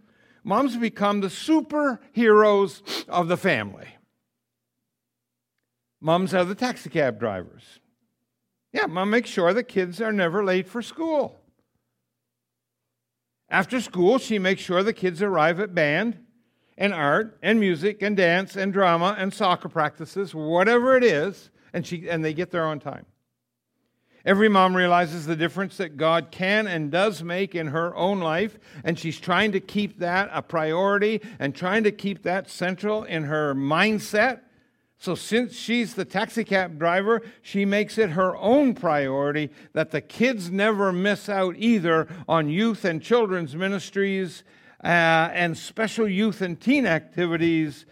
moms 0.44 0.76
become 0.76 1.20
the 1.20 1.28
superheroes 1.28 3.08
of 3.08 3.28
the 3.28 3.36
family. 3.36 3.88
Moms 6.00 6.34
are 6.34 6.44
the 6.44 6.54
taxi 6.54 6.90
cab 6.90 7.20
drivers. 7.20 7.80
Yeah, 8.72 8.86
mom 8.86 9.10
makes 9.10 9.30
sure 9.30 9.52
the 9.52 9.62
kids 9.62 10.00
are 10.00 10.12
never 10.12 10.44
late 10.44 10.68
for 10.68 10.82
school. 10.82 11.40
After 13.48 13.80
school, 13.80 14.18
she 14.18 14.38
makes 14.38 14.62
sure 14.62 14.82
the 14.82 14.94
kids 14.94 15.20
arrive 15.20 15.60
at 15.60 15.74
band 15.74 16.18
and 16.78 16.94
art 16.94 17.38
and 17.42 17.60
music 17.60 18.00
and 18.00 18.16
dance 18.16 18.56
and 18.56 18.72
drama 18.72 19.14
and 19.18 19.32
soccer 19.32 19.68
practices, 19.68 20.34
whatever 20.34 20.96
it 20.96 21.04
is, 21.04 21.50
and, 21.72 21.86
she, 21.86 22.08
and 22.08 22.24
they 22.24 22.32
get 22.32 22.50
there 22.50 22.64
on 22.64 22.80
time. 22.80 23.04
Every 24.24 24.48
mom 24.48 24.76
realizes 24.76 25.26
the 25.26 25.36
difference 25.36 25.76
that 25.78 25.96
God 25.96 26.30
can 26.30 26.66
and 26.66 26.90
does 26.90 27.22
make 27.22 27.54
in 27.54 27.68
her 27.68 27.94
own 27.96 28.20
life, 28.20 28.58
and 28.84 28.98
she's 28.98 29.18
trying 29.18 29.52
to 29.52 29.60
keep 29.60 29.98
that 29.98 30.30
a 30.32 30.42
priority 30.42 31.20
and 31.38 31.54
trying 31.54 31.84
to 31.84 31.92
keep 31.92 32.22
that 32.22 32.48
central 32.48 33.04
in 33.04 33.24
her 33.24 33.54
mindset 33.54 34.40
so, 35.02 35.16
since 35.16 35.56
she's 35.56 35.94
the 35.94 36.04
taxi 36.04 36.44
cab 36.44 36.78
driver, 36.78 37.22
she 37.42 37.64
makes 37.64 37.98
it 37.98 38.10
her 38.10 38.36
own 38.36 38.72
priority 38.72 39.50
that 39.72 39.90
the 39.90 40.00
kids 40.00 40.48
never 40.48 40.92
miss 40.92 41.28
out 41.28 41.56
either 41.58 42.06
on 42.28 42.48
youth 42.48 42.84
and 42.84 43.02
children's 43.02 43.56
ministries 43.56 44.44
uh, 44.84 44.86
and 45.32 45.58
special 45.58 46.06
youth 46.06 46.40
and 46.40 46.60
teen 46.60 46.86
activities 46.86 47.84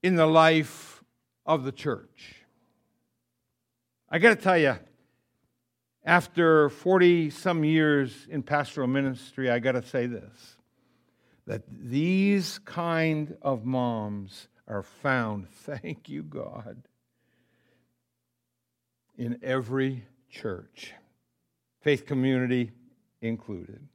in 0.00 0.14
the 0.14 0.26
life 0.26 1.02
of 1.44 1.64
the 1.64 1.72
church. 1.72 2.44
I 4.08 4.20
got 4.20 4.36
to 4.36 4.40
tell 4.40 4.56
you, 4.56 4.76
after 6.04 6.68
40 6.70 7.30
some 7.30 7.64
years 7.64 8.26
in 8.30 8.42
pastoral 8.42 8.88
ministry, 8.88 9.50
I 9.50 9.58
got 9.58 9.72
to 9.72 9.82
say 9.82 10.06
this 10.06 10.56
that 11.46 11.62
these 11.66 12.58
kind 12.58 13.34
of 13.40 13.64
moms 13.64 14.48
are 14.66 14.82
found, 14.82 15.48
thank 15.52 16.08
you, 16.08 16.22
God, 16.22 16.82
in 19.16 19.38
every 19.42 20.04
church, 20.30 20.92
faith 21.80 22.04
community 22.04 22.70
included. 23.22 23.88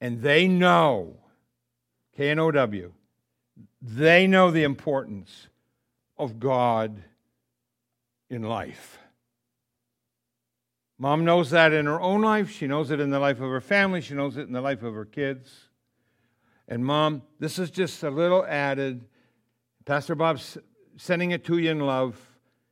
And 0.00 0.22
they 0.22 0.46
know, 0.46 1.16
K 2.16 2.30
N 2.30 2.38
O 2.38 2.50
W, 2.50 2.92
they 3.82 4.26
know 4.26 4.50
the 4.50 4.62
importance 4.62 5.48
of 6.16 6.38
God 6.38 7.02
in 8.30 8.42
life. 8.42 8.98
Mom 10.98 11.24
knows 11.24 11.50
that 11.50 11.72
in 11.72 11.86
her 11.86 12.00
own 12.00 12.22
life. 12.22 12.50
She 12.50 12.66
knows 12.66 12.90
it 12.90 13.00
in 13.00 13.10
the 13.10 13.18
life 13.18 13.40
of 13.40 13.50
her 13.50 13.60
family. 13.60 14.00
She 14.00 14.14
knows 14.14 14.36
it 14.36 14.46
in 14.46 14.52
the 14.52 14.60
life 14.60 14.82
of 14.82 14.94
her 14.94 15.04
kids. 15.04 15.50
And, 16.68 16.84
Mom, 16.84 17.22
this 17.40 17.58
is 17.58 17.70
just 17.70 18.02
a 18.02 18.10
little 18.10 18.44
added 18.46 19.04
Pastor 19.84 20.14
Bob's 20.14 20.56
sending 20.96 21.32
it 21.32 21.44
to 21.44 21.58
you 21.58 21.70
in 21.70 21.80
love. 21.80 22.18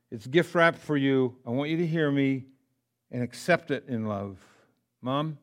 It's 0.09 0.25
gift 0.25 0.55
wrapped 0.55 0.79
for 0.79 0.97
you. 0.97 1.35
I 1.45 1.51
want 1.51 1.69
you 1.69 1.77
to 1.77 1.85
hear 1.85 2.09
me 2.09 2.45
and 3.11 3.21
accept 3.21 3.69
it 3.69 3.85
in 3.87 4.07
love. 4.07 4.39
Mom, 5.01 5.37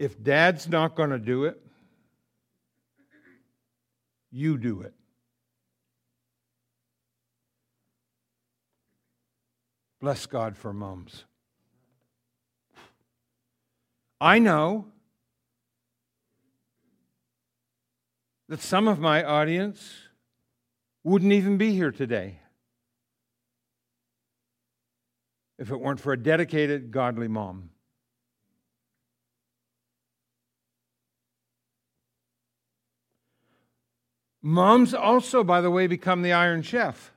if 0.00 0.20
dad's 0.20 0.68
not 0.68 0.96
going 0.96 1.10
to 1.10 1.18
do 1.18 1.44
it, 1.44 1.60
you 4.32 4.58
do 4.58 4.80
it. 4.80 4.94
Bless 10.00 10.24
God 10.26 10.56
for 10.56 10.72
moms. 10.72 11.24
I 14.20 14.38
know 14.38 14.86
that 18.48 18.60
some 18.60 18.88
of 18.88 18.98
my 18.98 19.22
audience 19.22 19.94
wouldn't 21.04 21.32
even 21.32 21.56
be 21.56 21.72
here 21.72 21.92
today 21.92 22.40
if 25.58 25.70
it 25.70 25.78
weren't 25.78 26.00
for 26.00 26.12
a 26.12 26.16
dedicated, 26.16 26.90
godly 26.90 27.28
mom. 27.28 27.70
Moms 34.42 34.94
also, 34.94 35.44
by 35.44 35.60
the 35.60 35.70
way, 35.70 35.86
become 35.86 36.22
the 36.22 36.32
iron 36.32 36.62
chef. 36.62 37.12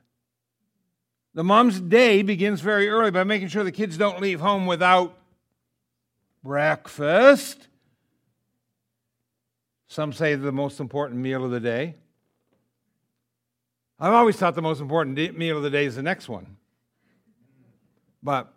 The 1.34 1.44
mom's 1.44 1.80
day 1.80 2.22
begins 2.22 2.60
very 2.60 2.88
early 2.88 3.10
by 3.10 3.24
making 3.24 3.48
sure 3.48 3.64
the 3.64 3.72
kids 3.72 3.96
don't 3.96 4.20
leave 4.20 4.40
home 4.40 4.66
without 4.66 5.18
breakfast 6.42 7.68
some 9.94 10.12
say 10.12 10.34
the 10.34 10.50
most 10.50 10.80
important 10.80 11.20
meal 11.20 11.44
of 11.44 11.52
the 11.52 11.60
day. 11.60 11.94
I've 14.00 14.12
always 14.12 14.34
thought 14.34 14.56
the 14.56 14.60
most 14.60 14.80
important 14.80 15.16
meal 15.38 15.56
of 15.56 15.62
the 15.62 15.70
day 15.70 15.84
is 15.84 15.94
the 15.94 16.02
next 16.02 16.28
one. 16.28 16.56
But 18.20 18.52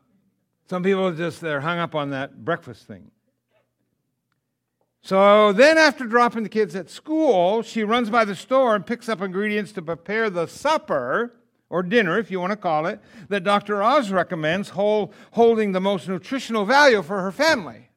some 0.67 0.81
people 0.81 1.13
just 1.13 1.39
they're 1.39 1.61
hung 1.61 1.77
up 1.77 1.93
on 1.93 2.09
that 2.09 2.43
breakfast 2.43 2.87
thing. 2.87 3.11
So 5.03 5.53
then 5.53 5.77
after 5.77 6.05
dropping 6.05 6.41
the 6.41 6.49
kids 6.49 6.75
at 6.75 6.89
school, 6.89 7.61
she 7.61 7.83
runs 7.83 8.09
by 8.09 8.25
the 8.25 8.35
store 8.35 8.73
and 8.73 8.83
picks 8.83 9.07
up 9.07 9.21
ingredients 9.21 9.71
to 9.73 9.83
prepare 9.83 10.31
the 10.31 10.47
supper 10.47 11.35
or 11.69 11.83
dinner, 11.83 12.17
if 12.17 12.31
you 12.31 12.39
want 12.39 12.51
to 12.51 12.57
call 12.57 12.85
it, 12.85 12.99
that 13.29 13.43
Dr. 13.43 13.83
Oz 13.83 14.11
recommends, 14.11 14.69
holding 14.69 15.71
the 15.71 15.81
most 15.81 16.07
nutritional 16.07 16.65
value 16.65 17.01
for 17.01 17.21
her 17.21 17.31
family. 17.31 17.89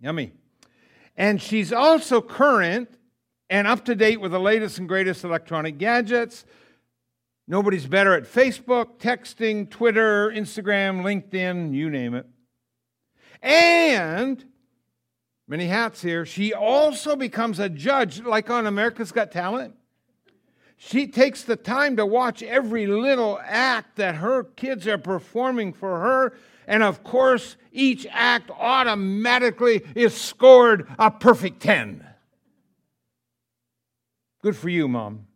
Yummy. 0.00 0.32
And 1.16 1.40
she's 1.40 1.72
also 1.72 2.20
current 2.20 2.98
and 3.48 3.66
up 3.66 3.84
to 3.84 3.94
date 3.94 4.20
with 4.20 4.32
the 4.32 4.40
latest 4.40 4.78
and 4.78 4.88
greatest 4.88 5.24
electronic 5.24 5.78
gadgets. 5.78 6.44
Nobody's 7.46 7.86
better 7.86 8.14
at 8.14 8.24
Facebook, 8.24 8.98
texting, 8.98 9.68
Twitter, 9.68 10.30
Instagram, 10.30 11.02
LinkedIn, 11.02 11.74
you 11.74 11.90
name 11.90 12.14
it. 12.14 12.26
And 13.42 14.44
many 15.48 15.66
hats 15.66 16.00
here. 16.00 16.24
She 16.24 16.54
also 16.54 17.16
becomes 17.16 17.58
a 17.58 17.68
judge, 17.68 18.20
like 18.20 18.48
on 18.48 18.66
America's 18.66 19.12
Got 19.12 19.32
Talent. 19.32 19.74
She 20.84 21.06
takes 21.06 21.42
the 21.42 21.56
time 21.56 21.96
to 21.96 22.04
watch 22.04 22.42
every 22.42 22.86
little 22.86 23.40
act 23.44 23.96
that 23.96 24.16
her 24.16 24.44
kids 24.44 24.86
are 24.86 24.98
performing 24.98 25.72
for 25.72 26.00
her 26.00 26.34
and 26.66 26.82
of 26.82 27.02
course, 27.02 27.56
each 27.72 28.06
act 28.10 28.50
automatically 28.50 29.82
is 29.94 30.14
scored 30.14 30.88
a 30.98 31.10
perfect 31.10 31.60
10. 31.60 32.06
Good 34.42 34.56
for 34.56 34.68
you, 34.68 34.88
Mom. 34.88 35.26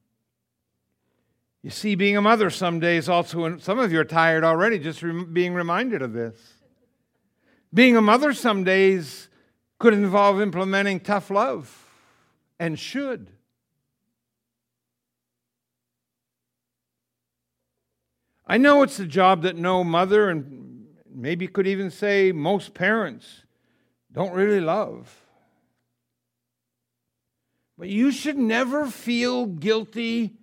You 1.63 1.71
see, 1.71 1.95
being 1.95 2.17
a 2.17 2.23
mother 2.23 2.49
some 2.51 2.79
days 2.79 3.09
also, 3.09 3.45
and 3.45 3.61
some 3.61 3.79
of 3.79 3.93
you 3.93 3.99
are 4.01 4.05
tired 4.05 4.45
already 4.45 4.79
just 4.79 5.03
being 5.33 5.53
reminded 5.53 6.01
of 6.01 6.13
this. 6.13 6.39
Being 7.75 7.97
a 7.97 8.03
mother 8.03 8.33
some 8.33 8.63
days 8.63 9.29
could 9.79 9.93
involve 9.93 10.41
implementing 10.41 11.01
tough 11.01 11.31
love 11.31 11.89
and 12.59 12.79
should. 12.79 13.31
I 18.47 18.59
know 18.59 18.83
it's 18.83 18.99
a 19.01 19.07
job 19.07 19.43
that 19.43 19.57
no 19.57 19.83
mother 19.83 20.29
and 20.31 20.87
maybe 21.13 21.49
could 21.49 21.67
even 21.67 21.91
say 21.91 22.33
most 22.33 22.75
parents 22.75 23.45
don't 24.13 24.33
really 24.33 24.61
love. 24.61 25.23
But 27.77 27.89
you 27.89 28.11
should 28.11 28.39
never 28.39 28.87
feel 28.87 29.47
guilty 29.47 30.35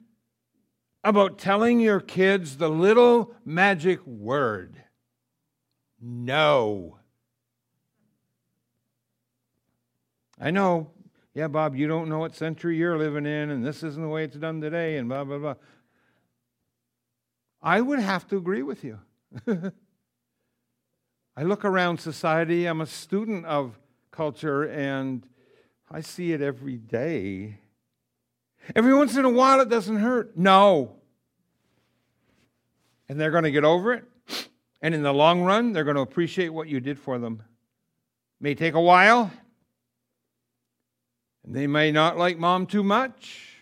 about 1.04 1.38
telling 1.38 1.80
your 1.80 2.00
kids 2.00 2.58
the 2.58 2.70
little 2.70 3.34
magic 3.46 4.06
word 4.06 4.84
no. 6.04 6.98
I 10.40 10.52
know, 10.52 10.92
yeah, 11.34 11.48
Bob, 11.48 11.76
you 11.76 11.88
don't 11.88 12.10
know 12.10 12.20
what 12.20 12.36
century 12.36 12.76
you're 12.76 12.98
living 12.98 13.26
in, 13.26 13.50
and 13.50 13.66
this 13.66 13.84
isn't 13.84 14.02
the 14.02 14.10
way 14.10 14.26
it's 14.26 14.36
done 14.36 14.60
today, 14.60 14.98
and 14.98 15.08
blah, 15.08 15.24
blah, 15.24 15.38
blah. 15.38 15.56
I 17.64 17.80
would 17.80 18.00
have 18.00 18.28
to 18.28 18.36
agree 18.38 18.62
with 18.62 18.84
you. 18.84 19.00
I 21.36 21.44
look 21.44 21.64
around 21.64 22.00
society, 22.02 22.66
I'm 22.66 22.82
a 22.82 22.86
student 22.86 23.46
of 23.46 23.80
culture, 24.12 24.64
and 24.64 25.26
I 25.90 26.02
see 26.02 26.34
it 26.34 26.42
every 26.42 26.76
day. 26.76 27.60
Every 28.76 28.94
once 28.94 29.16
in 29.16 29.24
a 29.24 29.30
while, 29.30 29.62
it 29.62 29.70
doesn't 29.70 29.96
hurt. 29.96 30.38
No. 30.38 30.98
and 33.10 33.20
they're 33.20 33.32
going 33.32 33.44
to 33.46 33.52
get 33.52 33.64
over 33.64 33.94
it. 33.94 34.04
And 34.82 34.94
in 34.94 35.02
the 35.02 35.14
long 35.14 35.42
run, 35.42 35.72
they're 35.72 35.86
going 35.86 35.96
to 35.96 36.02
appreciate 36.02 36.50
what 36.50 36.68
you 36.68 36.82
did 36.82 37.00
for 37.00 37.18
them. 37.18 37.42
It 37.42 38.44
May 38.44 38.56
take 38.56 38.74
a 38.74 38.82
while, 38.82 39.32
and 41.46 41.56
they 41.56 41.68
may 41.68 41.92
not 41.92 42.18
like 42.18 42.38
mom 42.38 42.66
too 42.66 42.84
much. 42.84 43.60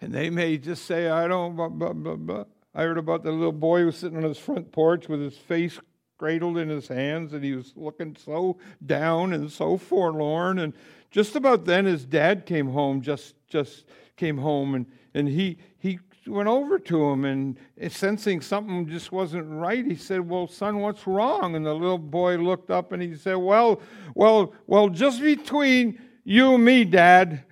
and 0.00 0.12
they 0.12 0.30
may 0.30 0.58
just 0.58 0.84
say, 0.84 1.08
I 1.08 1.28
don't, 1.28 1.56
blah, 1.56 1.68
blah, 1.68 1.92
blah, 1.92 2.16
blah. 2.16 2.44
I 2.74 2.82
heard 2.82 2.98
about 2.98 3.24
the 3.24 3.32
little 3.32 3.52
boy 3.52 3.80
who 3.80 3.86
was 3.86 3.96
sitting 3.96 4.18
on 4.18 4.24
his 4.24 4.38
front 4.38 4.70
porch 4.72 5.08
with 5.08 5.20
his 5.20 5.36
face 5.36 5.78
cradled 6.18 6.58
in 6.58 6.68
his 6.68 6.86
hands, 6.86 7.32
and 7.32 7.42
he 7.42 7.54
was 7.54 7.72
looking 7.76 8.14
so 8.14 8.58
down 8.84 9.32
and 9.32 9.50
so 9.50 9.78
forlorn. 9.78 10.58
And 10.58 10.74
just 11.10 11.34
about 11.34 11.64
then, 11.64 11.86
his 11.86 12.04
dad 12.04 12.44
came 12.44 12.68
home, 12.68 13.00
just, 13.00 13.34
just 13.48 13.86
came 14.16 14.36
home, 14.36 14.74
and, 14.74 14.86
and 15.14 15.26
he, 15.26 15.56
he 15.78 15.98
went 16.26 16.48
over 16.48 16.78
to 16.78 17.08
him 17.08 17.24
and 17.24 17.56
sensing 17.88 18.40
something 18.40 18.86
just 18.86 19.10
wasn't 19.10 19.46
right 19.48 19.84
he 19.86 19.96
said 19.96 20.20
well 20.20 20.46
son 20.46 20.78
what's 20.80 21.06
wrong 21.06 21.56
and 21.56 21.64
the 21.64 21.74
little 21.74 21.98
boy 21.98 22.36
looked 22.36 22.70
up 22.70 22.92
and 22.92 23.02
he 23.02 23.16
said 23.16 23.34
well 23.34 23.80
well 24.14 24.52
well 24.66 24.88
just 24.88 25.20
between 25.20 25.98
you 26.24 26.54
and 26.54 26.64
me 26.64 26.84
dad 26.84 27.42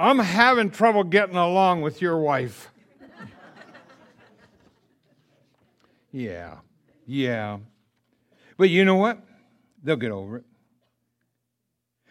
i'm 0.00 0.18
having 0.18 0.70
trouble 0.70 1.04
getting 1.04 1.36
along 1.36 1.82
with 1.82 2.02
your 2.02 2.18
wife. 2.18 2.70
Yeah 6.12 6.56
yeah. 7.10 7.58
But 8.56 8.70
you 8.70 8.84
know 8.84 8.94
what? 8.94 9.18
They'll 9.82 9.96
get 9.96 10.12
over 10.12 10.38
it. 10.38 10.44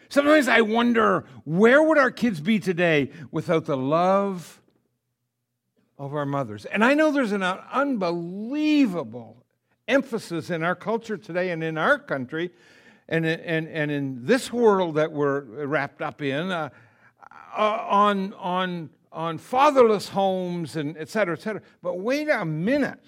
Sometimes 0.08 0.48
i 0.48 0.60
wonder 0.60 1.24
where 1.44 1.82
would 1.82 1.96
our 1.96 2.10
kids 2.10 2.40
be 2.40 2.58
today 2.58 3.10
without 3.30 3.64
the 3.64 3.76
love 3.76 4.60
of 5.98 6.14
our 6.14 6.26
mothers. 6.26 6.64
And 6.64 6.84
I 6.84 6.94
know 6.94 7.12
there's 7.12 7.32
an 7.32 7.44
unbelievable 7.44 9.44
emphasis 9.86 10.50
in 10.50 10.64
our 10.64 10.74
culture 10.74 11.16
today 11.16 11.50
and 11.50 11.62
in 11.62 11.78
our 11.78 11.98
country 11.98 12.50
and, 13.08 13.24
and, 13.24 13.68
and 13.68 13.90
in 13.90 14.24
this 14.24 14.52
world 14.52 14.96
that 14.96 15.12
we're 15.12 15.66
wrapped 15.66 16.02
up 16.02 16.22
in 16.22 16.50
uh, 16.50 16.70
uh, 17.56 17.86
on, 17.88 18.32
on, 18.34 18.90
on 19.12 19.38
fatherless 19.38 20.08
homes 20.08 20.76
and 20.76 20.96
et 20.96 21.08
cetera, 21.08 21.34
et 21.34 21.40
cetera. 21.40 21.62
But 21.82 22.00
wait 22.00 22.28
a 22.28 22.44
minute. 22.44 23.00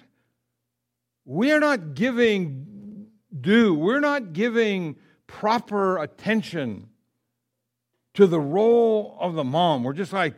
We're 1.25 1.61
not 1.61 1.95
giving 1.95 3.09
due, 3.41 3.75
we're 3.75 4.01
not 4.01 4.33
giving 4.33 4.97
proper 5.27 5.99
attention 5.99 6.89
to 8.15 8.27
the 8.27 8.41
role 8.41 9.17
of 9.21 9.35
the 9.35 9.45
mom. 9.45 9.85
We're 9.85 9.93
just 9.93 10.13
like, 10.13 10.35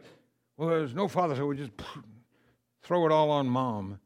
well, 0.57 0.69
there's 0.69 0.95
no 0.95 1.09
father, 1.09 1.35
so 1.35 1.47
we 1.47 1.57
just 1.57 1.73
throw 2.83 3.07
it 3.07 3.13
all 3.13 3.31
on 3.31 3.49
mom. 3.49 3.99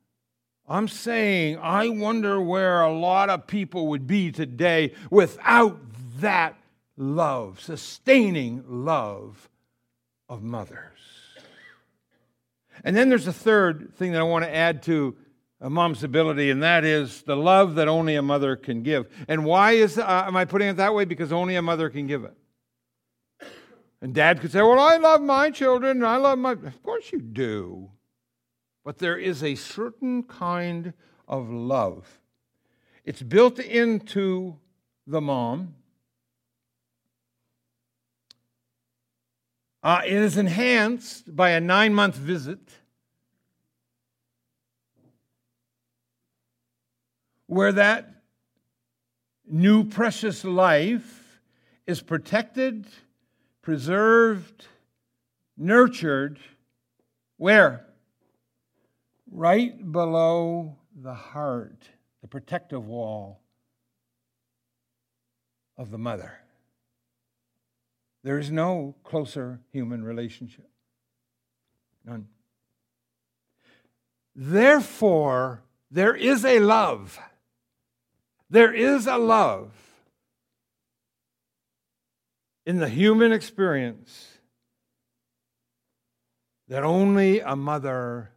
I'm 0.69 0.89
saying 0.89 1.59
I 1.63 1.89
wonder 1.89 2.41
where 2.41 2.83
a 2.83 2.93
lot 2.93 3.31
of 3.31 3.47
people 3.47 3.89
would 3.89 4.07
be 4.07 4.31
today 4.31 4.93
without 5.11 5.81
that 6.21 6.57
love, 6.97 7.61
sustaining 7.61 8.65
love 8.67 9.49
of 10.29 10.43
mothers. 10.43 10.99
And 12.85 12.97
then 12.97 13.09
there's 13.09 13.27
a 13.27 13.33
third 13.33 13.95
thing 13.97 14.13
that 14.13 14.21
I 14.21 14.25
want 14.25 14.45
to 14.45 14.55
add 14.55 14.83
to 14.85 15.17
a 15.61 15.69
mom's 15.69 16.05
ability, 16.05 16.51
and 16.51 16.63
that 16.63 16.85
is 16.85 17.23
the 17.23 17.37
love 17.37 17.75
that 17.75 17.89
only 17.89 18.15
a 18.15 18.23
mother 18.23 18.55
can 18.55 18.83
give. 18.83 19.09
And 19.27 19.45
why 19.45 19.73
is 19.73 19.99
uh, 19.99 20.25
am 20.27 20.37
I 20.37 20.45
putting 20.45 20.69
it 20.69 20.77
that 20.77 20.95
way? 20.95 21.05
Because 21.05 21.33
only 21.33 21.57
a 21.57 21.63
mother 21.63 21.91
can 21.91 22.07
give 22.07 22.25
it. 22.25 22.35
And 24.01 24.15
dad 24.15 24.41
could 24.41 24.53
say, 24.53 24.63
Well, 24.63 24.79
I 24.79 24.97
love 24.97 25.21
my 25.21 25.51
children, 25.51 25.99
and 25.99 26.07
I 26.07 26.17
love 26.17 26.39
my. 26.39 26.53
Of 26.53 26.83
course 26.83 27.11
you 27.11 27.21
do. 27.21 27.91
But 28.85 28.99
there 28.99 29.19
is 29.19 29.43
a 29.43 29.57
certain 29.57 30.23
kind 30.23 30.95
of 31.27 31.51
love. 31.51 32.21
It's 33.05 33.23
built 33.23 33.59
into 33.59 34.57
the 35.07 35.21
mom. 35.21 35.75
Uh, 39.83 40.03
it 40.05 40.13
is 40.13 40.37
enhanced 40.37 41.35
by 41.35 41.51
a 41.51 41.61
nine 41.61 41.95
month 41.95 42.17
visit 42.17 42.59
where 47.47 47.73
that 47.73 48.23
new 49.47 49.85
precious 49.85 50.45
life 50.45 51.41
is 51.87 52.01
protected, 52.03 52.87
preserved, 53.63 54.67
nurtured. 55.57 56.39
Where? 57.37 57.89
right 59.31 59.93
below 59.93 60.77
the 60.95 61.15
heart, 61.15 61.89
the 62.23 62.29
protective 62.29 62.87
wall 62.87 63.41
of 65.77 65.91
the 65.91 65.99
mother. 65.99 66.39
There 68.29 68.39
is 68.39 68.51
no 68.51 68.95
closer 69.05 69.59
human 69.73 70.05
relationship. 70.05 70.69
None. 72.05 72.29
Therefore, 74.37 75.63
there 75.91 76.15
is 76.15 76.45
a 76.45 76.59
love. 76.61 77.19
There 78.51 78.71
is 78.71 79.07
a 79.07 79.17
love 79.17 79.73
in 82.67 82.77
the 82.77 82.91
human 82.91 83.33
experience 83.33 84.29
that 86.69 86.85
only 86.85 87.41
a 87.41 87.57
mother 87.57 88.31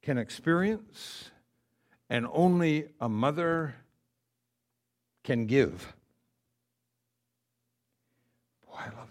can 0.00 0.16
experience 0.16 1.30
and 2.08 2.26
only 2.32 2.86
a 2.98 3.10
mother 3.10 3.74
can 5.22 5.44
give. 5.44 5.92
Boy, 8.78 8.84
I 8.84 8.96
love 8.96 9.08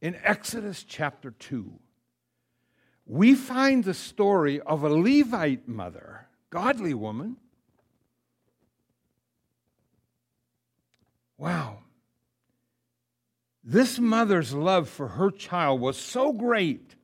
In 0.00 0.16
Exodus 0.22 0.84
chapter 0.84 1.30
2, 1.30 1.72
we 3.06 3.34
find 3.34 3.84
the 3.84 3.94
story 3.94 4.60
of 4.60 4.82
a 4.82 4.88
Levite 4.88 5.68
mother, 5.68 6.26
godly 6.50 6.94
woman. 6.94 7.36
Wow. 11.38 11.80
This 13.62 13.98
mother's 13.98 14.52
love 14.52 14.88
for 14.88 15.08
her 15.08 15.30
child 15.30 15.80
was 15.80 15.96
so 15.96 16.32
great 16.32 16.96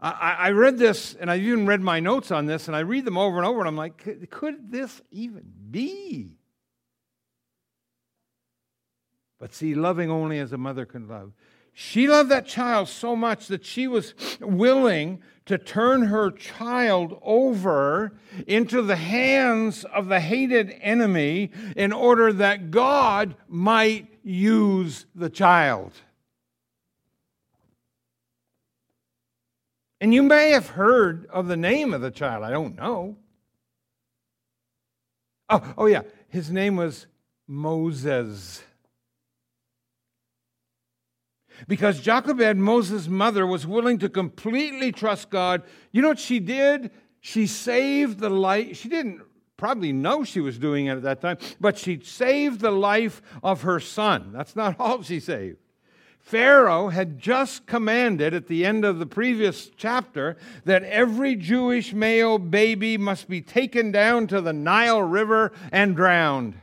I, 0.00 0.36
I, 0.38 0.50
read 0.50 0.78
this, 0.78 1.14
and 1.14 1.28
I 1.28 1.38
even 1.38 1.66
read 1.66 1.80
my 1.80 1.98
notes 1.98 2.30
on 2.30 2.46
this, 2.46 2.68
and 2.68 2.76
I 2.76 2.80
read 2.80 3.04
them 3.04 3.18
over 3.18 3.36
and 3.36 3.46
over, 3.46 3.58
and 3.58 3.66
I'm 3.68 3.76
like, 3.76 4.30
could 4.30 4.70
this 4.70 5.00
even 5.10 5.52
be? 5.70 6.37
But 9.38 9.54
see, 9.54 9.74
loving 9.74 10.10
only 10.10 10.38
as 10.38 10.52
a 10.52 10.58
mother 10.58 10.84
can 10.84 11.08
love. 11.08 11.32
She 11.72 12.08
loved 12.08 12.30
that 12.30 12.46
child 12.46 12.88
so 12.88 13.14
much 13.14 13.46
that 13.46 13.64
she 13.64 13.86
was 13.86 14.14
willing 14.40 15.22
to 15.46 15.58
turn 15.58 16.02
her 16.02 16.30
child 16.30 17.18
over 17.22 18.18
into 18.46 18.82
the 18.82 18.96
hands 18.96 19.84
of 19.84 20.08
the 20.08 20.18
hated 20.18 20.76
enemy 20.80 21.50
in 21.76 21.92
order 21.92 22.32
that 22.32 22.72
God 22.72 23.36
might 23.48 24.08
use 24.24 25.06
the 25.14 25.30
child. 25.30 25.92
And 30.00 30.12
you 30.12 30.22
may 30.22 30.50
have 30.50 30.70
heard 30.70 31.26
of 31.26 31.46
the 31.46 31.56
name 31.56 31.94
of 31.94 32.00
the 32.00 32.10
child. 32.10 32.44
I 32.44 32.50
don't 32.50 32.76
know. 32.76 33.16
Oh, 35.48 35.74
oh 35.78 35.86
yeah. 35.86 36.02
His 36.28 36.50
name 36.50 36.76
was 36.76 37.06
Moses. 37.46 38.62
Because 41.66 42.00
Jochebed, 42.00 42.56
Moses' 42.56 43.08
mother, 43.08 43.46
was 43.46 43.66
willing 43.66 43.98
to 43.98 44.08
completely 44.08 44.92
trust 44.92 45.30
God. 45.30 45.62
You 45.92 46.02
know 46.02 46.08
what 46.08 46.18
she 46.18 46.38
did? 46.38 46.90
She 47.20 47.46
saved 47.46 48.20
the 48.20 48.30
life. 48.30 48.76
She 48.76 48.88
didn't 48.88 49.22
probably 49.56 49.92
know 49.92 50.24
she 50.24 50.40
was 50.40 50.58
doing 50.58 50.86
it 50.86 50.92
at 50.92 51.02
that 51.02 51.20
time, 51.20 51.38
but 51.60 51.76
she 51.76 52.00
saved 52.00 52.60
the 52.60 52.70
life 52.70 53.20
of 53.42 53.62
her 53.62 53.80
son. 53.80 54.30
That's 54.32 54.54
not 54.54 54.76
all 54.78 55.02
she 55.02 55.20
saved. 55.20 55.58
Pharaoh 56.20 56.88
had 56.88 57.18
just 57.18 57.66
commanded 57.66 58.34
at 58.34 58.48
the 58.48 58.66
end 58.66 58.84
of 58.84 58.98
the 58.98 59.06
previous 59.06 59.70
chapter 59.76 60.36
that 60.64 60.82
every 60.82 61.34
Jewish 61.34 61.94
male 61.94 62.38
baby 62.38 62.98
must 62.98 63.28
be 63.28 63.40
taken 63.40 63.90
down 63.90 64.26
to 64.26 64.42
the 64.42 64.52
Nile 64.52 65.02
River 65.02 65.52
and 65.72 65.96
drowned. 65.96 66.60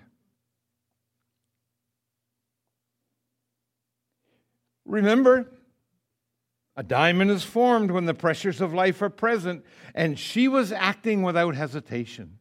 Remember, 4.86 5.52
a 6.76 6.84
diamond 6.84 7.32
is 7.32 7.44
formed 7.44 7.92
when 7.92 8.06
the 8.06 8.14
pressures 8.14 8.62
of 8.62 8.74
life 8.74 9.02
are 9.02 9.10
present, 9.10 9.66
and 9.94 10.20
she 10.20 10.48
was 10.48 10.72
acting 10.72 11.24
without 11.24 11.56
hesitation. 11.56 12.40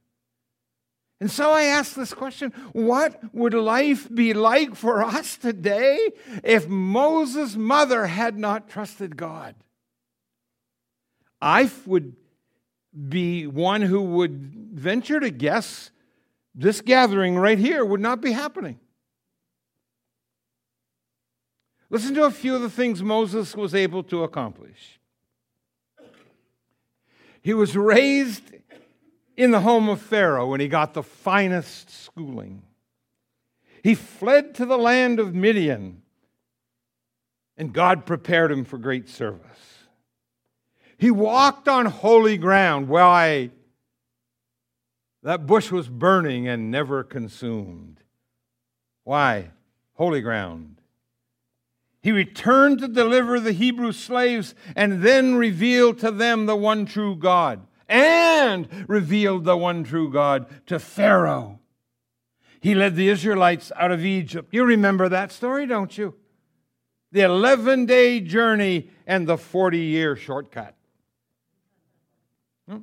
And 1.20 1.30
so 1.30 1.52
I 1.52 1.62
ask 1.62 1.94
this 1.94 2.12
question 2.12 2.50
what 2.72 3.18
would 3.32 3.54
life 3.54 4.12
be 4.12 4.34
like 4.34 4.74
for 4.74 5.02
us 5.02 5.36
today 5.36 6.10
if 6.42 6.68
Moses' 6.68 7.56
mother 7.56 8.06
had 8.06 8.36
not 8.36 8.68
trusted 8.68 9.16
God? 9.16 9.54
I 11.40 11.70
would 11.86 12.16
be 13.08 13.46
one 13.46 13.82
who 13.82 14.02
would 14.02 14.52
venture 14.74 15.20
to 15.20 15.30
guess 15.30 15.90
this 16.54 16.80
gathering 16.80 17.36
right 17.36 17.58
here 17.58 17.84
would 17.84 18.00
not 18.00 18.20
be 18.20 18.32
happening. 18.32 18.78
Listen 21.94 22.12
to 22.16 22.24
a 22.24 22.30
few 22.32 22.56
of 22.56 22.60
the 22.60 22.68
things 22.68 23.04
Moses 23.04 23.54
was 23.54 23.72
able 23.72 24.02
to 24.02 24.24
accomplish. 24.24 24.98
He 27.40 27.54
was 27.54 27.76
raised 27.76 28.42
in 29.36 29.52
the 29.52 29.60
home 29.60 29.88
of 29.88 30.00
Pharaoh 30.00 30.54
and 30.54 30.60
he 30.60 30.66
got 30.66 30.94
the 30.94 31.04
finest 31.04 31.90
schooling. 31.90 32.62
He 33.84 33.94
fled 33.94 34.56
to 34.56 34.66
the 34.66 34.76
land 34.76 35.20
of 35.20 35.36
Midian 35.36 36.02
and 37.56 37.72
God 37.72 38.06
prepared 38.06 38.50
him 38.50 38.64
for 38.64 38.76
great 38.76 39.08
service. 39.08 39.84
He 40.98 41.12
walked 41.12 41.68
on 41.68 41.86
holy 41.86 42.36
ground. 42.36 42.88
Why? 42.88 43.50
That 45.22 45.46
bush 45.46 45.70
was 45.70 45.88
burning 45.88 46.48
and 46.48 46.72
never 46.72 47.04
consumed. 47.04 48.00
Why? 49.04 49.50
Holy 49.92 50.22
ground. 50.22 50.80
He 52.04 52.12
returned 52.12 52.80
to 52.80 52.88
deliver 52.88 53.40
the 53.40 53.52
Hebrew 53.52 53.90
slaves 53.90 54.54
and 54.76 55.02
then 55.02 55.36
revealed 55.36 56.00
to 56.00 56.10
them 56.10 56.44
the 56.44 56.54
one 56.54 56.84
true 56.84 57.16
God 57.16 57.66
and 57.88 58.68
revealed 58.86 59.46
the 59.46 59.56
one 59.56 59.84
true 59.84 60.12
God 60.12 60.66
to 60.66 60.78
Pharaoh. 60.78 61.60
He 62.60 62.74
led 62.74 62.94
the 62.94 63.08
Israelites 63.08 63.72
out 63.74 63.90
of 63.90 64.04
Egypt. 64.04 64.52
You 64.52 64.64
remember 64.64 65.08
that 65.08 65.32
story, 65.32 65.64
don't 65.64 65.96
you? 65.96 66.14
The 67.10 67.22
11 67.22 67.86
day 67.86 68.20
journey 68.20 68.90
and 69.06 69.26
the 69.26 69.38
40 69.38 69.78
year 69.78 70.14
shortcut. 70.14 70.74
Hmm? 72.68 72.80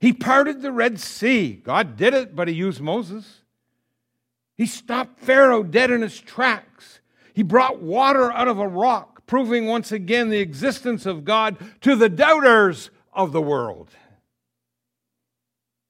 He 0.00 0.12
parted 0.12 0.60
the 0.60 0.72
Red 0.72 0.98
Sea. 0.98 1.52
God 1.52 1.96
did 1.96 2.14
it, 2.14 2.34
but 2.34 2.48
he 2.48 2.54
used 2.54 2.80
Moses. 2.80 3.42
He 4.56 4.66
stopped 4.66 5.20
Pharaoh 5.20 5.62
dead 5.62 5.92
in 5.92 6.02
his 6.02 6.18
tracks. 6.18 6.98
He 7.34 7.42
brought 7.42 7.80
water 7.80 8.30
out 8.32 8.48
of 8.48 8.58
a 8.58 8.68
rock, 8.68 9.26
proving 9.26 9.66
once 9.66 9.90
again 9.92 10.28
the 10.28 10.40
existence 10.40 11.06
of 11.06 11.24
God 11.24 11.56
to 11.80 11.96
the 11.96 12.08
doubters 12.08 12.90
of 13.12 13.32
the 13.32 13.42
world. 13.42 13.90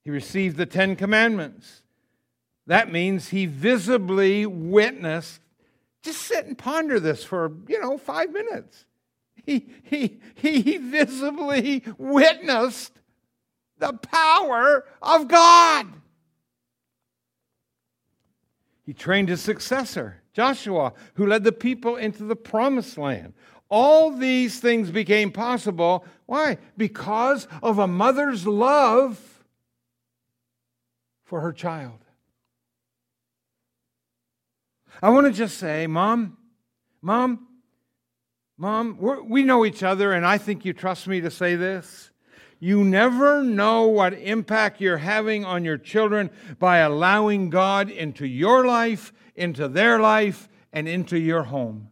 He 0.04 0.10
received 0.10 0.56
the 0.56 0.66
Ten 0.66 0.96
Commandments. 0.96 1.82
That 2.66 2.92
means 2.92 3.28
he 3.28 3.46
visibly 3.46 4.46
witnessed. 4.46 5.40
Just 6.02 6.22
sit 6.22 6.46
and 6.46 6.56
ponder 6.56 6.98
this 7.00 7.24
for, 7.24 7.52
you 7.68 7.80
know, 7.80 7.98
five 7.98 8.32
minutes. 8.32 8.84
He, 9.44 9.68
he, 9.82 10.20
he 10.34 10.78
visibly 10.78 11.82
witnessed 11.98 12.92
the 13.78 13.92
power 13.92 14.84
of 15.00 15.26
God. 15.26 15.86
He 18.84 18.92
trained 18.92 19.28
his 19.28 19.40
successor, 19.40 20.21
Joshua, 20.32 20.92
who 21.14 21.26
led 21.26 21.44
the 21.44 21.52
people 21.52 21.96
into 21.96 22.24
the 22.24 22.36
promised 22.36 22.96
land. 22.96 23.34
All 23.68 24.10
these 24.10 24.60
things 24.60 24.90
became 24.90 25.30
possible. 25.32 26.04
Why? 26.26 26.58
Because 26.76 27.48
of 27.62 27.78
a 27.78 27.86
mother's 27.86 28.46
love 28.46 29.18
for 31.24 31.40
her 31.40 31.52
child. 31.52 31.98
I 35.02 35.10
want 35.10 35.26
to 35.26 35.32
just 35.32 35.58
say, 35.58 35.86
Mom, 35.86 36.36
Mom, 37.00 37.46
Mom, 38.58 38.98
we 39.28 39.42
know 39.42 39.64
each 39.64 39.82
other, 39.82 40.12
and 40.12 40.24
I 40.26 40.38
think 40.38 40.64
you 40.64 40.72
trust 40.72 41.08
me 41.08 41.20
to 41.22 41.30
say 41.30 41.56
this. 41.56 42.10
You 42.60 42.84
never 42.84 43.42
know 43.42 43.88
what 43.88 44.12
impact 44.12 44.80
you're 44.80 44.98
having 44.98 45.44
on 45.44 45.64
your 45.64 45.78
children 45.78 46.30
by 46.60 46.78
allowing 46.78 47.50
God 47.50 47.90
into 47.90 48.24
your 48.24 48.64
life, 48.64 49.12
into 49.34 49.68
their 49.68 49.98
life, 49.98 50.48
and 50.72 50.88
into 50.88 51.18
your 51.18 51.44
home. 51.44 51.88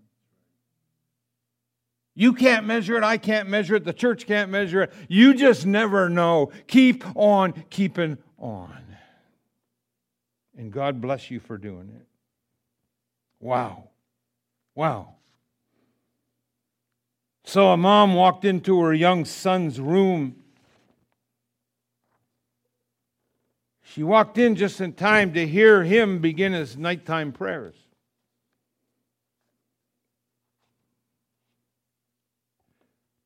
You 2.14 2.32
can't 2.32 2.66
measure 2.66 2.96
it. 2.96 3.04
I 3.04 3.18
can't 3.18 3.48
measure 3.48 3.76
it. 3.76 3.84
The 3.84 3.92
church 3.92 4.26
can't 4.26 4.50
measure 4.50 4.82
it. 4.82 4.92
You 5.08 5.34
just 5.34 5.64
never 5.64 6.08
know. 6.08 6.50
Keep 6.66 7.04
on 7.14 7.64
keeping 7.70 8.18
on. 8.38 8.76
And 10.56 10.72
God 10.72 11.00
bless 11.00 11.30
you 11.30 11.40
for 11.40 11.56
doing 11.56 11.90
it. 11.94 12.06
Wow. 13.38 13.88
Wow. 14.74 15.14
So 17.44 17.68
a 17.68 17.76
mom 17.76 18.14
walked 18.14 18.44
into 18.44 18.80
her 18.80 18.92
young 18.92 19.24
son's 19.24 19.80
room 19.80 20.36
She 23.90 24.04
walked 24.04 24.38
in 24.38 24.54
just 24.54 24.80
in 24.80 24.92
time 24.92 25.32
to 25.32 25.44
hear 25.44 25.82
him 25.82 26.20
begin 26.20 26.52
his 26.52 26.76
nighttime 26.76 27.32
prayers. 27.32 27.74